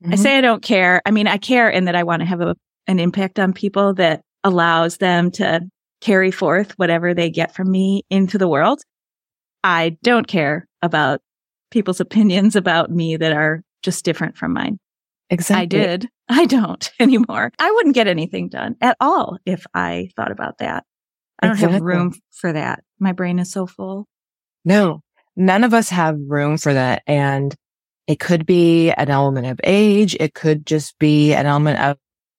[0.04, 0.20] I Mhm.
[0.20, 1.02] say I don't care.
[1.06, 2.56] I mean, I care in that I want to have a,
[2.88, 5.62] an impact on people that allows them to
[6.02, 8.82] carry forth whatever they get from me into the world.
[9.64, 11.22] I don't care about
[11.70, 14.80] people's opinions about me that are just different from mine.
[15.30, 15.62] exactly.
[15.62, 16.10] I did.
[16.30, 17.52] I don't anymore.
[17.60, 20.84] I wouldn't get anything done at all if I thought about that.
[21.42, 22.84] I don't have room for that.
[23.00, 24.08] My brain is so full.
[24.64, 25.02] No,
[25.36, 27.04] none of us have room for that.
[27.08, 27.56] And
[28.08, 30.16] it could be an element of age.
[30.20, 31.98] It could just be an element of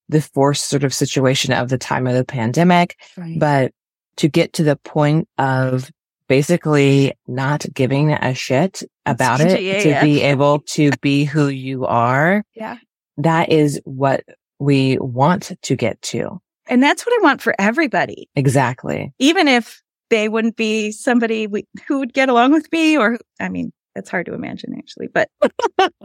[0.09, 2.97] the forced sort of situation of the time of the pandemic.
[3.17, 3.39] Right.
[3.39, 3.73] But
[4.17, 5.91] to get to the point of
[6.29, 12.45] basically not giving a shit about it, to be able to be who you are,
[12.55, 12.77] yeah.
[13.17, 14.25] that is what
[14.59, 16.41] we want to get to.
[16.73, 18.31] And that's what I want for everybody.
[18.35, 19.13] Exactly.
[19.19, 23.49] even if they wouldn't be somebody we, who would get along with me or i
[23.49, 25.29] mean that's hard to imagine actually but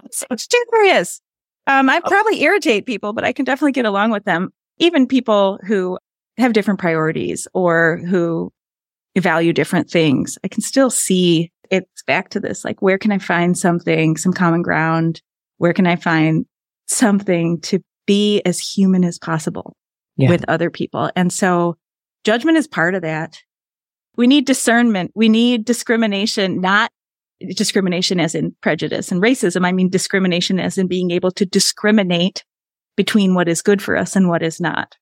[0.06, 1.22] it's just curious.
[1.68, 4.50] Um i probably irritate people but i can definitely get along with them.
[4.78, 5.98] Even people who
[6.38, 8.52] have different priorities or who
[9.18, 13.18] value different things i can still see it's back to this like where can i
[13.18, 15.22] find something some common ground?
[15.58, 16.46] Where can i find
[16.88, 19.76] something to be as human as possible
[20.18, 20.30] Yeah.
[20.30, 21.78] with other people and so
[22.24, 23.38] judgment is part of that
[24.18, 25.12] we need discernment.
[25.16, 26.92] We need discrimination, not
[27.56, 29.66] discrimination as in prejudice and racism.
[29.66, 32.44] I mean discrimination as in being able to discriminate
[32.98, 34.98] between what is good for us and what is not.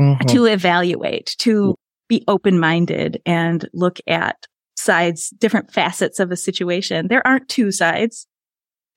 [0.00, 0.26] Mm-hmm.
[0.28, 1.74] To evaluate, to
[2.08, 4.46] be open minded and look at
[4.76, 7.08] sides, different facets of a situation.
[7.08, 8.26] There aren't two sides.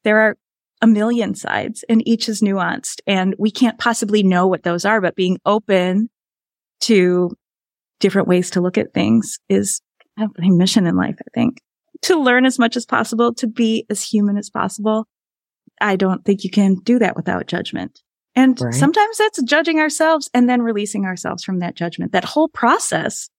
[0.03, 0.37] There are
[0.81, 5.01] a million sides and each is nuanced and we can't possibly know what those are,
[5.01, 6.09] but being open
[6.81, 7.31] to
[7.99, 9.81] different ways to look at things is
[10.17, 11.61] my mission in life, I think.
[12.03, 15.07] To learn as much as possible, to be as human as possible.
[15.81, 18.01] I don't think you can do that without judgment.
[18.35, 18.73] And right.
[18.73, 22.11] sometimes that's judging ourselves and then releasing ourselves from that judgment.
[22.11, 23.29] That whole process,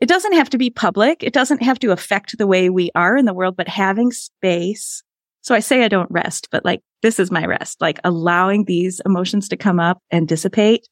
[0.00, 1.22] it doesn't have to be public.
[1.22, 5.02] It doesn't have to affect the way we are in the world, but having space.
[5.42, 9.00] So I say I don't rest, but like this is my rest, like allowing these
[9.04, 10.88] emotions to come up and dissipate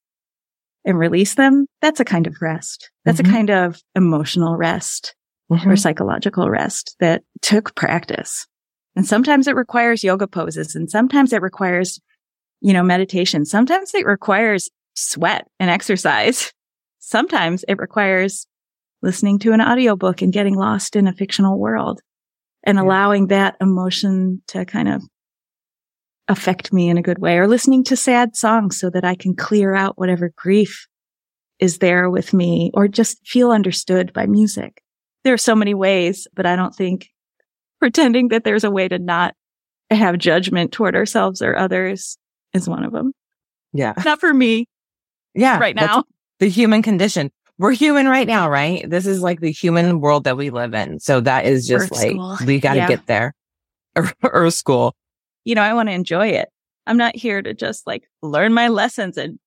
[0.84, 1.66] and release them.
[1.80, 2.90] That's a kind of rest.
[3.04, 3.30] That's mm-hmm.
[3.30, 5.14] a kind of emotional rest
[5.50, 5.70] mm-hmm.
[5.70, 8.46] or psychological rest that took practice.
[8.96, 12.00] And sometimes it requires yoga poses and sometimes it requires
[12.60, 13.44] you know, meditation.
[13.44, 16.52] Sometimes it requires sweat and exercise.
[16.98, 18.46] Sometimes it requires
[19.02, 22.00] listening to an audiobook and getting lost in a fictional world
[22.64, 22.82] and yeah.
[22.82, 25.02] allowing that emotion to kind of
[26.28, 29.34] affect me in a good way or listening to sad songs so that I can
[29.34, 30.86] clear out whatever grief
[31.58, 34.82] is there with me or just feel understood by music.
[35.24, 37.08] There are so many ways, but I don't think
[37.80, 39.34] pretending that there's a way to not
[39.90, 42.16] have judgment toward ourselves or others
[42.54, 43.12] is one of them.
[43.72, 43.94] Yeah.
[44.04, 44.66] Not for me.
[45.34, 45.58] Yeah.
[45.58, 46.04] Right now.
[46.38, 47.30] The human condition.
[47.60, 48.88] We're human right now, right?
[48.88, 50.98] This is like the human world that we live in.
[50.98, 52.38] So that is just Earth like, school.
[52.46, 52.88] we got to yeah.
[52.88, 53.34] get there.
[54.24, 54.94] Earth school.
[55.44, 56.48] You know, I want to enjoy it.
[56.86, 59.38] I'm not here to just like learn my lessons and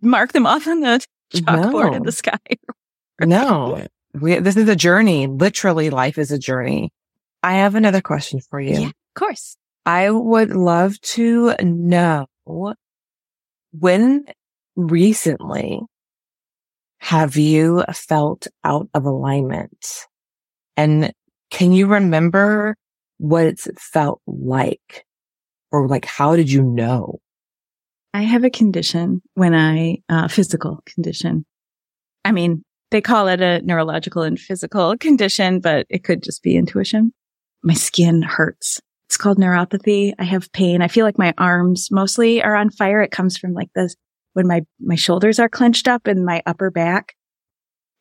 [0.00, 1.94] mark them off on the chalkboard no.
[1.98, 2.40] in the sky.
[3.20, 5.28] no, we, this is a journey.
[5.28, 6.92] Literally, life is a journey.
[7.44, 8.80] I have another question for you.
[8.80, 9.56] Yeah, of course.
[9.86, 12.26] I would love to know
[13.70, 14.24] when
[14.74, 15.82] recently
[17.02, 20.06] have you felt out of alignment?
[20.76, 21.12] And
[21.50, 22.76] can you remember
[23.18, 25.04] what it's felt like?
[25.72, 27.18] Or like, how did you know?
[28.14, 31.44] I have a condition when I, uh, physical condition.
[32.24, 32.62] I mean,
[32.92, 37.12] they call it a neurological and physical condition, but it could just be intuition.
[37.64, 38.80] My skin hurts
[39.12, 40.14] it's called neuropathy.
[40.18, 40.80] I have pain.
[40.80, 43.02] I feel like my arms mostly are on fire.
[43.02, 43.94] It comes from like this
[44.34, 47.14] when my, my shoulders are clenched up and my upper back.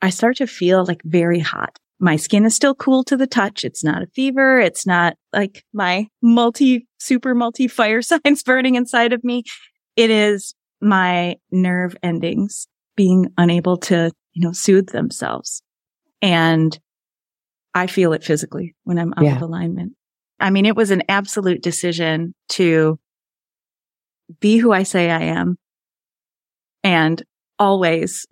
[0.02, 1.78] I start to feel like very hot.
[2.00, 3.64] My skin is still cool to the touch.
[3.64, 4.60] It's not a fever.
[4.60, 9.44] It's not like my multi, super multi fire signs burning inside of me.
[9.96, 15.62] It is my nerve endings being unable to, you know, soothe themselves.
[16.22, 16.78] And
[17.74, 19.36] I feel it physically when I'm out yeah.
[19.36, 19.94] of alignment.
[20.40, 23.00] I mean, it was an absolute decision to
[24.40, 25.58] be who I say I am
[26.84, 27.24] and
[27.60, 28.26] always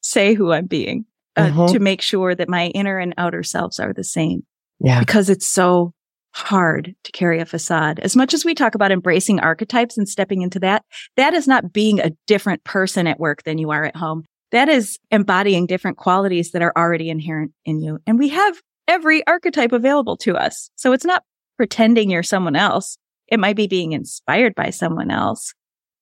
[0.00, 1.04] say who I'm being
[1.36, 1.72] uh, mm-hmm.
[1.72, 4.44] to make sure that my inner and outer selves are the same.
[4.80, 5.00] Yeah.
[5.00, 5.92] Because it's so
[6.32, 7.98] hard to carry a facade.
[8.00, 10.84] As much as we talk about embracing archetypes and stepping into that,
[11.16, 14.24] that is not being a different person at work than you are at home.
[14.52, 17.98] That is embodying different qualities that are already inherent in you.
[18.06, 20.70] And we have every archetype available to us.
[20.76, 21.22] So it's not
[21.56, 22.98] pretending you're someone else.
[23.26, 25.52] It might be being inspired by someone else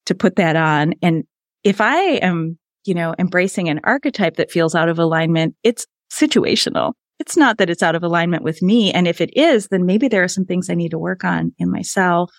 [0.07, 0.95] to put that on.
[1.03, 1.25] And
[1.67, 6.93] if I am, you know, embracing an archetype that feels out of alignment, it's situational.
[7.19, 8.93] It's not that it's out of alignment with me.
[8.93, 11.53] And if it is, then maybe there are some things I need to work on
[11.59, 12.31] in myself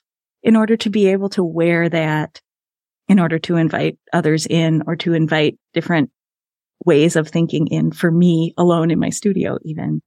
[0.43, 2.39] in order to be able to wear that
[3.09, 6.09] in order to invite others in or to invite different
[6.85, 10.01] ways of thinking in for me alone in my studio, even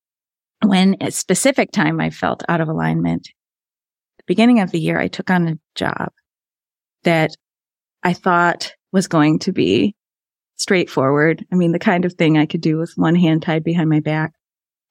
[0.64, 3.28] when a specific time I felt out of alignment,
[4.16, 6.10] the beginning of the year, I took on a job
[7.04, 7.36] that
[8.02, 9.94] I thought was going to be
[10.56, 11.44] straightforward.
[11.52, 14.00] I mean, the kind of thing I could do with one hand tied behind my
[14.00, 14.32] back.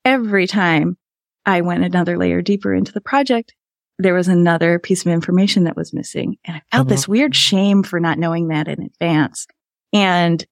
[0.04, 0.98] Every time
[1.46, 3.54] I went another layer deeper into the project,
[4.00, 6.38] there was another piece of information that was missing.
[6.46, 6.94] And I felt mm-hmm.
[6.94, 9.46] this weird shame for not knowing that in advance.
[9.94, 10.44] And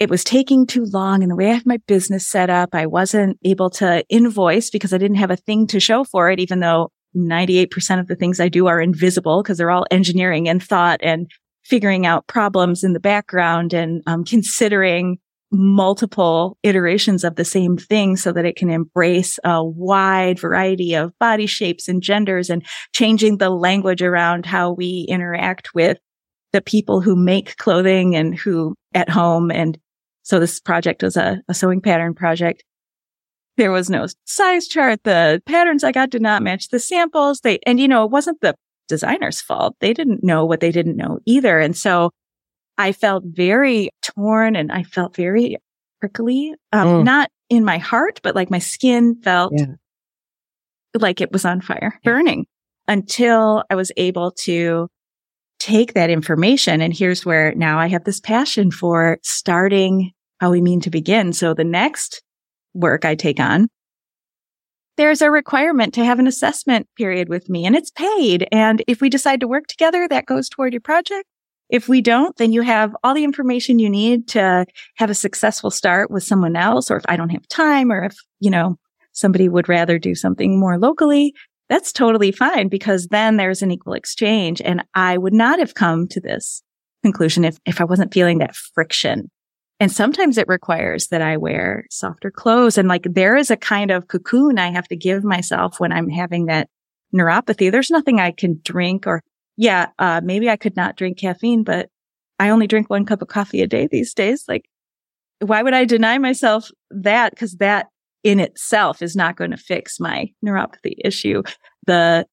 [0.00, 2.86] it was taking too long and the way I have my business set up, I
[2.86, 6.60] wasn't able to invoice because I didn't have a thing to show for it, even
[6.60, 11.00] though 98% of the things I do are invisible because they're all engineering and thought
[11.02, 11.28] and
[11.68, 15.18] figuring out problems in the background and um, considering
[15.50, 21.18] multiple iterations of the same thing so that it can embrace a wide variety of
[21.18, 25.96] body shapes and genders and changing the language around how we interact with
[26.52, 29.78] the people who make clothing and who at home and
[30.28, 32.62] so this project was a, a sewing pattern project.
[33.56, 35.02] There was no size chart.
[35.04, 37.40] The patterns I got did not match the samples.
[37.40, 38.54] They, and you know, it wasn't the
[38.88, 39.76] designer's fault.
[39.80, 41.58] They didn't know what they didn't know either.
[41.58, 42.10] And so
[42.76, 45.56] I felt very torn and I felt very
[46.00, 47.04] prickly, um, mm.
[47.04, 49.74] not in my heart, but like my skin felt yeah.
[50.94, 52.12] like it was on fire, yeah.
[52.12, 52.46] burning
[52.86, 54.88] until I was able to
[55.58, 56.80] take that information.
[56.80, 61.32] And here's where now I have this passion for starting how we mean to begin.
[61.32, 62.22] So the next
[62.74, 63.68] work I take on,
[64.98, 68.46] there's a requirement to have an assessment period with me and it's paid.
[68.52, 71.24] And if we decide to work together, that goes toward your project.
[71.70, 75.70] If we don't, then you have all the information you need to have a successful
[75.70, 76.90] start with someone else.
[76.90, 78.76] Or if I don't have time or if, you know,
[79.12, 81.32] somebody would rather do something more locally,
[81.68, 84.60] that's totally fine because then there's an equal exchange.
[84.62, 86.62] And I would not have come to this
[87.04, 89.30] conclusion if, if I wasn't feeling that friction.
[89.80, 92.78] And sometimes it requires that I wear softer clothes.
[92.78, 96.08] And like there is a kind of cocoon I have to give myself when I'm
[96.08, 96.68] having that
[97.14, 97.70] neuropathy.
[97.70, 99.22] There's nothing I can drink or
[99.56, 101.90] yeah, uh, maybe I could not drink caffeine, but
[102.38, 104.44] I only drink one cup of coffee a day these days.
[104.46, 104.68] Like,
[105.40, 107.36] why would I deny myself that?
[107.36, 107.86] Cause that
[108.24, 111.42] in itself is not going to fix my neuropathy issue.
[111.86, 112.26] The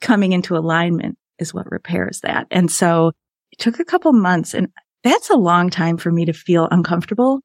[0.00, 2.46] coming into alignment is what repairs that.
[2.50, 3.12] And so
[3.52, 4.68] it took a couple months and
[5.04, 7.40] that's a long time for me to feel uncomfortable.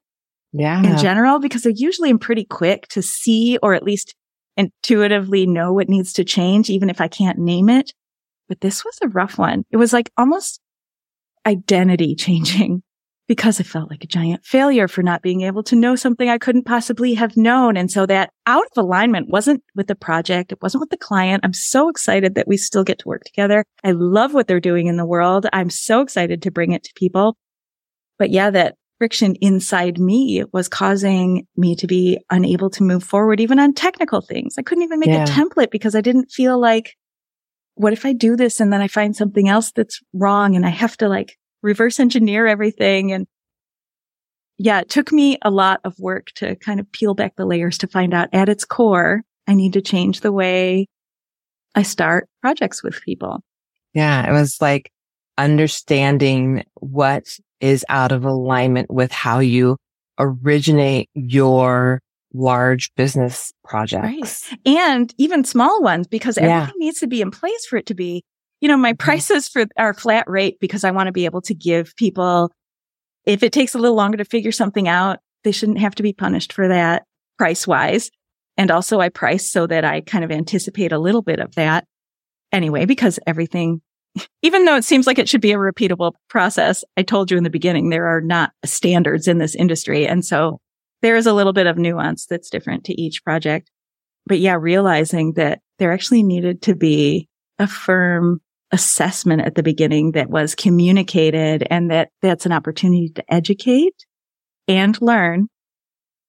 [0.52, 0.82] Yeah.
[0.82, 4.14] In general, because I usually am pretty quick to see or at least
[4.56, 7.92] intuitively know what needs to change, even if I can't name it
[8.48, 9.64] but this was a rough one.
[9.70, 10.60] It was like almost
[11.46, 12.82] identity changing
[13.26, 16.36] because I felt like a giant failure for not being able to know something I
[16.36, 17.74] couldn't possibly have known.
[17.74, 20.52] And so that out of alignment wasn't with the project.
[20.52, 21.42] It wasn't with the client.
[21.42, 23.64] I'm so excited that we still get to work together.
[23.82, 25.46] I love what they're doing in the world.
[25.54, 27.38] I'm so excited to bring it to people.
[28.18, 33.40] But yeah, that friction inside me was causing me to be unable to move forward,
[33.40, 34.54] even on technical things.
[34.58, 35.24] I couldn't even make yeah.
[35.24, 36.94] a template because I didn't feel like
[37.74, 40.70] what if I do this and then I find something else that's wrong and I
[40.70, 43.12] have to like reverse engineer everything?
[43.12, 43.26] And
[44.58, 47.78] yeah, it took me a lot of work to kind of peel back the layers
[47.78, 50.86] to find out at its core, I need to change the way
[51.74, 53.42] I start projects with people.
[53.92, 54.28] Yeah.
[54.28, 54.90] It was like
[55.38, 57.24] understanding what
[57.60, 59.76] is out of alignment with how you
[60.18, 62.00] originate your
[62.32, 64.50] large business projects.
[64.50, 64.58] Right.
[64.66, 66.86] And even small ones because everything yeah.
[66.86, 68.22] needs to be in place for it to be,
[68.60, 69.04] you know, my mm-hmm.
[69.04, 72.50] prices for our flat rate because I want to be able to give people,
[73.24, 76.12] if it takes a little longer to figure something out, they shouldn't have to be
[76.12, 77.04] punished for that
[77.38, 78.10] price wise.
[78.56, 81.84] And also I price so that I kind of anticipate a little bit of that
[82.52, 83.80] anyway, because everything,
[84.42, 87.44] even though it seems like it should be a repeatable process, I told you in
[87.44, 90.06] the beginning, there are not standards in this industry.
[90.06, 90.60] And so
[91.02, 93.70] there is a little bit of nuance that's different to each project.
[94.26, 98.40] But yeah, realizing that there actually needed to be a firm
[98.72, 103.94] assessment at the beginning that was communicated and that that's an opportunity to educate
[104.66, 105.48] and learn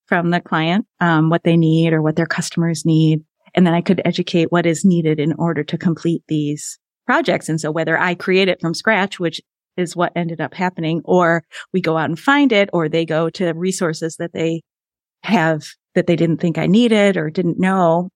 [0.07, 3.23] from the client, um, what they need or what their customers need.
[3.55, 7.49] And then I could educate what is needed in order to complete these projects.
[7.49, 9.41] And so whether I create it from scratch, which
[9.77, 11.43] is what ended up happening, or
[11.73, 14.61] we go out and find it, or they go to resources that they
[15.23, 18.09] have that they didn't think I needed or didn't know.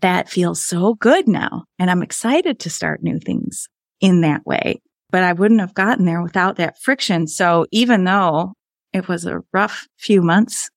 [0.00, 1.64] That feels so good now.
[1.78, 3.68] And I'm excited to start new things
[4.00, 4.80] in that way.
[5.10, 7.26] But I wouldn't have gotten there without that friction.
[7.26, 8.54] So even though
[8.92, 10.68] it was a rough few months,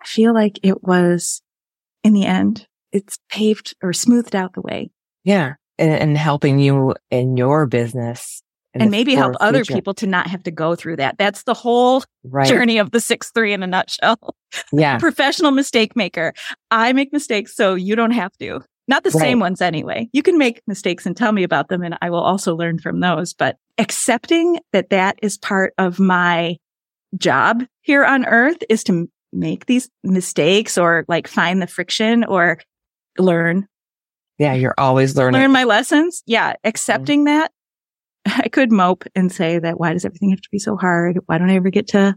[0.00, 1.42] I feel like it was
[2.02, 4.90] in the end, it's paved or smoothed out the way.
[5.24, 5.54] Yeah.
[5.82, 8.42] And, and helping you in your business
[8.74, 11.18] and maybe help other people to not have to go through that.
[11.18, 12.46] That's the whole right.
[12.46, 14.36] journey of the six three in a nutshell.
[14.72, 14.98] Yeah.
[15.00, 16.32] Professional mistake maker.
[16.70, 18.60] I make mistakes so you don't have to.
[18.88, 19.20] Not the right.
[19.20, 20.08] same ones anyway.
[20.12, 23.00] You can make mistakes and tell me about them and I will also learn from
[23.00, 26.56] those, but accepting that that is part of my
[27.16, 32.58] job here on earth is to make these mistakes or like find the friction or
[33.18, 33.66] learn.
[34.42, 34.54] Yeah.
[34.54, 35.40] You're always learning.
[35.40, 36.22] Learn my lessons.
[36.26, 36.54] Yeah.
[36.64, 37.36] Accepting mm-hmm.
[37.36, 37.52] that
[38.26, 41.18] I could mope and say that why does everything have to be so hard?
[41.26, 42.16] Why don't I ever get to,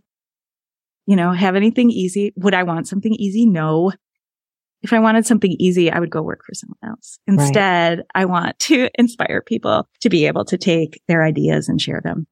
[1.05, 2.33] you know, have anything easy?
[2.37, 3.45] Would I want something easy?
[3.45, 3.91] No.
[4.81, 7.17] If I wanted something easy, I would go work for someone else.
[7.25, 8.07] Instead, right.
[8.13, 12.27] I want to inspire people to be able to take their ideas and share them.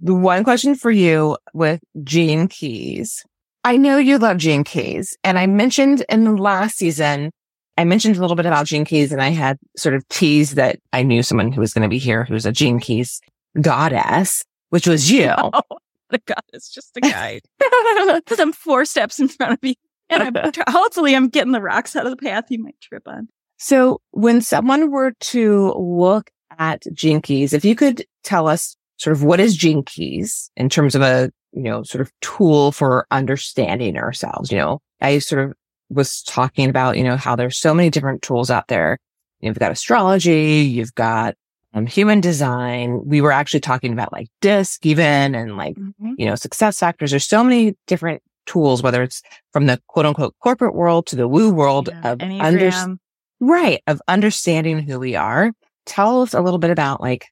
[0.00, 3.24] The one question for you with Gene Keys.
[3.64, 7.32] I know you love Gene Keys and I mentioned in the last season
[7.78, 10.80] I mentioned a little bit about Gene Keys and I had sort of teased that
[10.92, 13.20] I knew someone who was going to be here who's a Gene Keys
[13.60, 15.30] goddess, which was you.
[15.40, 15.62] Oh,
[16.10, 17.42] the goddess, just a guide.
[17.60, 19.74] Because I'm four steps in front of you.
[20.10, 23.28] and I'm, hopefully I'm getting the rocks out of the path you might trip on.
[23.58, 29.14] So when someone were to look at Gene Keys, if you could tell us sort
[29.14, 33.06] of what is Gene Keys in terms of a, you know, sort of tool for
[33.12, 35.54] understanding ourselves, you know, I sort of
[35.90, 38.98] was talking about, you know, how there's so many different tools out there.
[39.40, 41.34] You've got astrology, you've got
[41.74, 43.02] um, human design.
[43.04, 46.14] We were actually talking about like DISC even and like, mm-hmm.
[46.16, 47.10] you know, success factors.
[47.10, 49.22] There's so many different tools, whether it's
[49.52, 52.96] from the quote unquote corporate world to the woo world yeah, of under-
[53.40, 53.82] right.
[53.86, 55.52] Of understanding who we are.
[55.86, 57.26] Tell us a little bit about like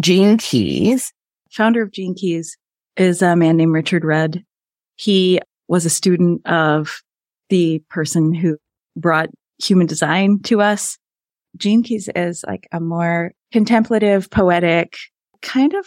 [0.00, 1.12] Gene Keys.
[1.50, 2.56] Founder of Gene Keys
[2.96, 4.42] is a man named Richard Rudd.
[4.96, 7.02] He was a student of
[7.48, 8.56] the person who
[8.96, 9.30] brought
[9.62, 10.98] human design to us.
[11.56, 14.96] Gene Keys is like a more contemplative, poetic,
[15.42, 15.86] kind of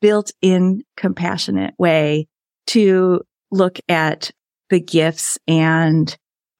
[0.00, 2.26] built in compassionate way
[2.68, 3.20] to
[3.50, 4.30] look at
[4.70, 6.16] the gifts and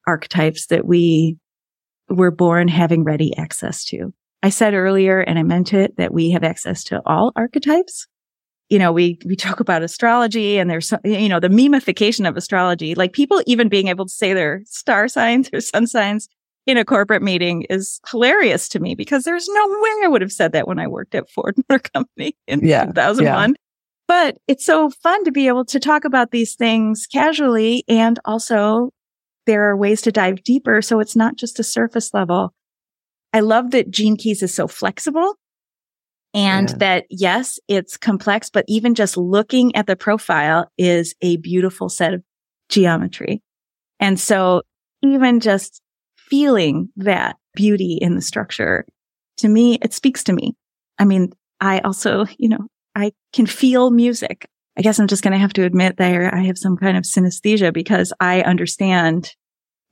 [0.07, 1.37] archetypes that we
[2.09, 4.13] were born having ready access to.
[4.43, 8.07] I said earlier, and I meant it, that we have access to all archetypes.
[8.71, 12.95] You know, we, we talk about astrology and there's, you know, the memification of astrology,
[12.95, 16.27] like people even being able to say their star signs or sun signs
[16.65, 20.31] in a corporate meeting is hilarious to me because there's no way I would have
[20.31, 23.49] said that when I worked at Ford Motor Company in yeah, 2001.
[23.49, 23.55] Yeah.
[24.07, 27.83] But it's so fun to be able to talk about these things casually.
[27.87, 28.91] And also
[29.47, 30.81] there are ways to dive deeper.
[30.81, 32.53] So it's not just a surface level.
[33.33, 35.35] I love that Gene Keys is so flexible
[36.33, 36.75] and yeah.
[36.77, 42.13] that yes, it's complex, but even just looking at the profile is a beautiful set
[42.13, 42.23] of
[42.69, 43.41] geometry.
[43.99, 44.63] And so
[45.01, 45.81] even just
[46.15, 48.85] feeling that beauty in the structure,
[49.37, 50.55] to me, it speaks to me.
[50.97, 54.47] I mean, I also, you know, I can feel music.
[54.77, 57.03] I guess I'm just going to have to admit that I have some kind of
[57.03, 59.33] synesthesia because I understand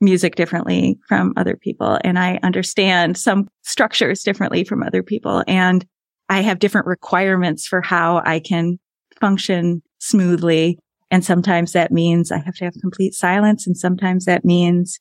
[0.00, 5.44] music differently from other people and I understand some structures differently from other people.
[5.46, 5.84] And
[6.30, 8.78] I have different requirements for how I can
[9.20, 10.78] function smoothly.
[11.10, 13.66] And sometimes that means I have to have complete silence.
[13.66, 15.00] And sometimes that means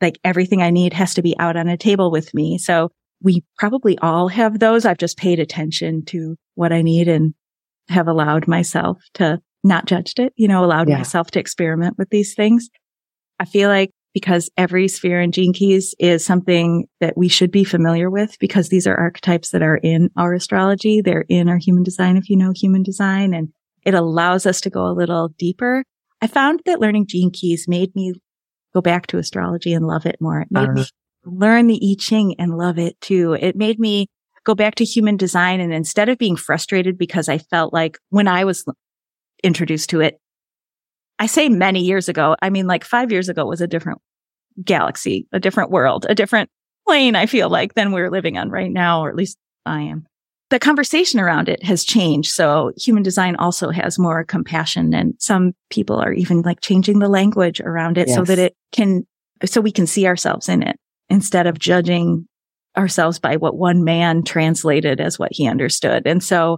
[0.00, 2.58] like everything I need has to be out on a table with me.
[2.58, 4.86] So we probably all have those.
[4.86, 7.34] I've just paid attention to what I need and
[7.88, 10.98] have allowed myself to not judged it, you know, allowed yeah.
[10.98, 12.68] myself to experiment with these things.
[13.40, 17.62] I feel like because every sphere in Gene Keys is something that we should be
[17.62, 21.00] familiar with because these are archetypes that are in our astrology.
[21.00, 23.50] They're in our human design, if you know human design, and
[23.86, 25.84] it allows us to go a little deeper.
[26.20, 28.12] I found that learning Gene Keys made me
[28.74, 30.40] go back to astrology and love it more.
[30.40, 30.72] It made uh-huh.
[30.72, 30.86] me
[31.24, 33.34] learn the I Ching and love it too.
[33.34, 34.08] It made me
[34.42, 35.60] go back to human design.
[35.60, 38.64] And instead of being frustrated because I felt like when I was
[39.44, 40.18] introduced to it,
[41.18, 44.00] I say many years ago, I mean, like five years ago was a different
[44.64, 46.50] galaxy, a different world, a different
[46.86, 50.06] plane, I feel like, than we're living on right now, or at least I am.
[50.50, 52.30] The conversation around it has changed.
[52.30, 57.08] So human design also has more compassion and some people are even like changing the
[57.08, 58.16] language around it yes.
[58.16, 59.06] so that it can,
[59.44, 60.76] so we can see ourselves in it
[61.10, 62.26] instead of judging
[62.78, 66.06] ourselves by what one man translated as what he understood.
[66.06, 66.56] And so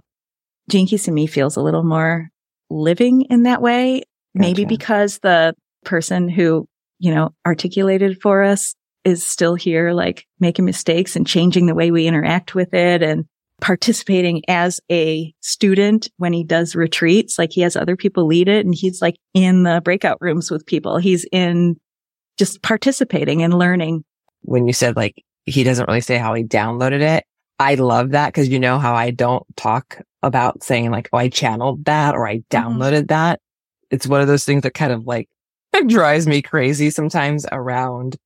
[0.69, 2.29] Keys to me feels a little more
[2.69, 4.03] living in that way.
[4.35, 4.47] Gotcha.
[4.47, 6.67] Maybe because the person who,
[6.99, 11.91] you know, articulated for us is still here, like making mistakes and changing the way
[11.91, 13.25] we interact with it and
[13.61, 17.37] participating as a student when he does retreats.
[17.37, 20.65] Like he has other people lead it and he's like in the breakout rooms with
[20.65, 20.97] people.
[20.97, 21.79] He's in
[22.37, 24.03] just participating and learning.
[24.41, 27.25] When you said like he doesn't really say how he downloaded it.
[27.59, 31.29] I love that because you know how I don't talk about saying like, oh, I
[31.29, 32.55] channeled that or I mm-hmm.
[32.57, 33.07] downloaded mm-hmm.
[33.07, 33.39] that.
[33.91, 35.29] It's one of those things that kind of like
[35.87, 38.17] drives me crazy sometimes around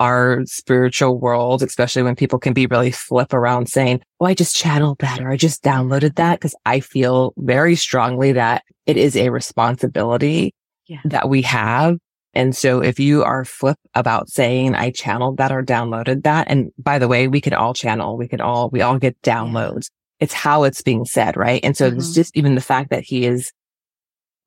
[0.00, 4.56] our spiritual world, especially when people can be really flip around saying, Oh, I just
[4.56, 6.40] channeled that or I just downloaded that.
[6.40, 10.54] Cause I feel very strongly that it is a responsibility
[10.86, 11.00] yeah.
[11.04, 11.98] that we have
[12.34, 16.72] and so if you are flip about saying I channeled that or downloaded that, and
[16.78, 19.88] by the way, we could all channel, we could all, we all get downloads.
[20.20, 21.60] It's how it's being said, right?
[21.64, 21.98] And so mm-hmm.
[21.98, 23.52] it's just even the fact that he is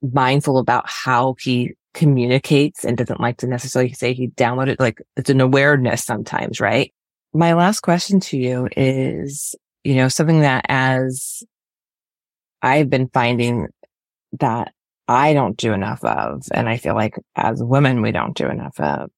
[0.02, 5.30] mindful about how he communicates and doesn't like to necessarily say he downloaded, like it's
[5.30, 6.93] an awareness sometimes, right?
[7.34, 11.43] My last question to you is, you know, something that as
[12.62, 13.68] I've been finding
[14.39, 14.74] that
[15.08, 18.80] I don't do enough of, and I feel like as women, we don't do enough
[18.80, 19.10] of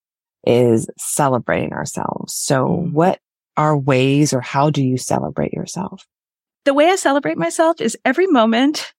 [0.46, 2.34] is celebrating ourselves.
[2.34, 2.92] So mm.
[2.94, 3.20] what
[3.58, 6.06] are ways or how do you celebrate yourself?
[6.66, 8.94] The way I celebrate myself is every moment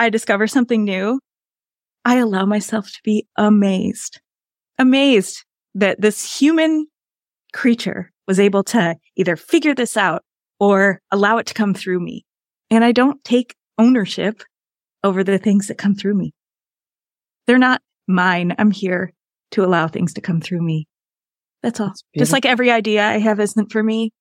[0.00, 1.20] I discover something new,
[2.04, 4.18] I allow myself to be amazed.
[4.78, 5.44] amazed
[5.74, 6.86] that this human
[7.52, 10.22] creature was able to either figure this out
[10.58, 12.24] or allow it to come through me.
[12.70, 14.42] And I don't take ownership
[15.04, 16.32] over the things that come through me.
[17.46, 18.54] They're not mine.
[18.58, 19.12] I'm here
[19.52, 20.88] to allow things to come through me.
[21.62, 21.92] That's all.
[22.16, 24.12] Just like every idea I have isn't for me.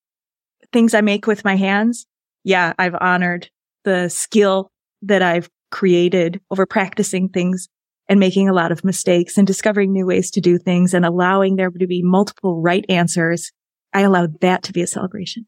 [0.73, 2.05] Things I make with my hands.
[2.43, 3.49] Yeah, I've honored
[3.85, 4.71] the skill
[5.03, 7.69] that I've created over practicing things
[8.07, 11.55] and making a lot of mistakes and discovering new ways to do things and allowing
[11.55, 13.51] there to be multiple right answers.
[13.93, 15.45] I allow that to be a celebration.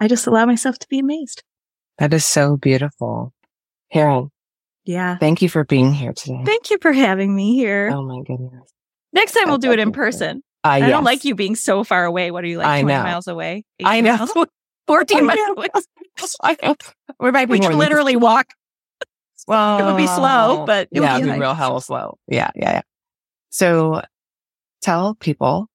[0.00, 1.42] I just allow myself to be amazed.
[1.98, 3.34] That is so beautiful.
[3.92, 4.30] Karen.
[4.84, 5.18] Yeah.
[5.18, 6.40] Thank you for being here today.
[6.44, 7.90] Thank you for having me here.
[7.92, 8.72] Oh my goodness.
[9.12, 10.42] Next time we'll do it in person.
[10.64, 10.90] Uh, I yes.
[10.90, 12.30] don't like you being so far away.
[12.30, 12.66] What are you like?
[12.66, 13.02] I 20 know.
[13.02, 13.64] miles away?
[13.84, 14.16] I know.
[14.16, 14.32] miles
[14.86, 15.68] 14 I miles away.
[17.20, 18.48] We might be We can literally walk.
[19.50, 22.16] Well, It would be slow, but it would yeah, be it'd be real hell slow.
[22.28, 22.80] Yeah, yeah, yeah.
[23.48, 24.00] So
[24.80, 25.66] tell people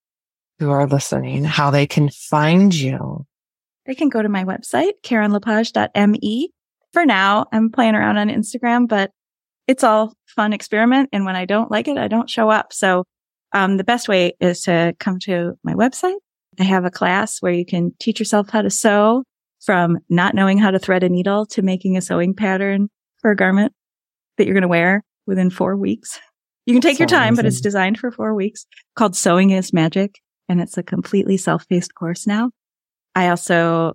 [0.58, 3.26] who are listening how they can find you.
[3.84, 6.50] They can go to my website, karenlepage.me.
[6.94, 9.10] For now, I'm playing around on Instagram, but
[9.66, 11.10] it's all fun experiment.
[11.12, 12.72] And when I don't like it, I don't show up.
[12.72, 13.04] So,
[13.52, 16.16] um, the best way is to come to my website.
[16.58, 19.24] I have a class where you can teach yourself how to sew
[19.60, 22.88] from not knowing how to thread a needle to making a sewing pattern
[23.26, 23.72] for a garment
[24.38, 26.20] that you're going to wear within four weeks.
[26.64, 30.20] You can take your time, but it's designed for four weeks called Sewing is Magic.
[30.48, 32.52] And it's a completely self-paced course now.
[33.16, 33.94] I also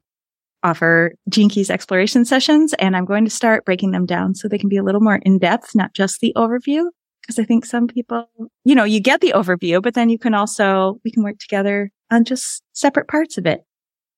[0.63, 4.57] offer Gene Keys exploration sessions and I'm going to start breaking them down so they
[4.57, 6.83] can be a little more in depth, not just the overview.
[7.25, 8.27] Cause I think some people,
[8.65, 11.89] you know, you get the overview, but then you can also, we can work together
[12.11, 13.61] on just separate parts of it.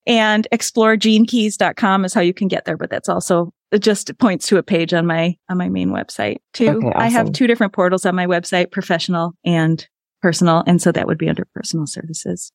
[0.07, 4.57] And exploregenekeys.com is how you can get there, but that's also it just points to
[4.57, 6.69] a page on my, on my main website too.
[6.69, 9.86] Okay, I have two different portals on my website, professional and
[10.21, 10.63] personal.
[10.65, 12.51] And so that would be under personal services.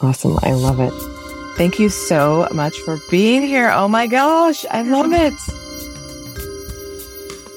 [0.00, 0.38] Awesome.
[0.42, 0.92] I love it.
[1.56, 3.70] Thank you so much for being here.
[3.70, 4.64] Oh my gosh.
[4.70, 5.34] I love it.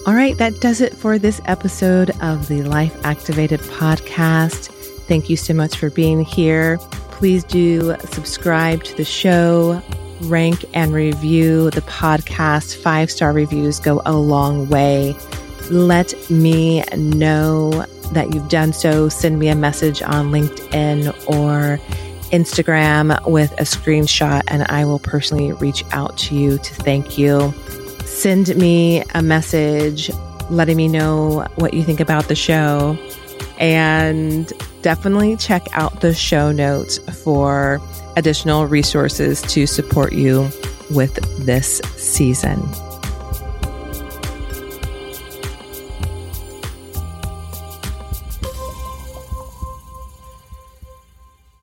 [0.05, 0.37] All right.
[0.37, 4.67] That does it for this episode of the Life Activated podcast.
[5.07, 6.77] Thank you so much for being here.
[7.09, 9.81] Please do subscribe to the show,
[10.21, 12.75] rank and review the podcast.
[12.75, 15.15] Five star reviews go a long way.
[15.69, 19.09] Let me know that you've done so.
[19.09, 21.77] Send me a message on LinkedIn or
[22.31, 27.53] Instagram with a screenshot, and I will personally reach out to you to thank you.
[28.05, 30.09] Send me a message
[30.49, 32.97] letting me know what you think about the show.
[33.59, 34.51] And
[34.81, 37.81] definitely check out the show notes for
[38.15, 40.49] additional resources to support you
[40.91, 42.61] with this season.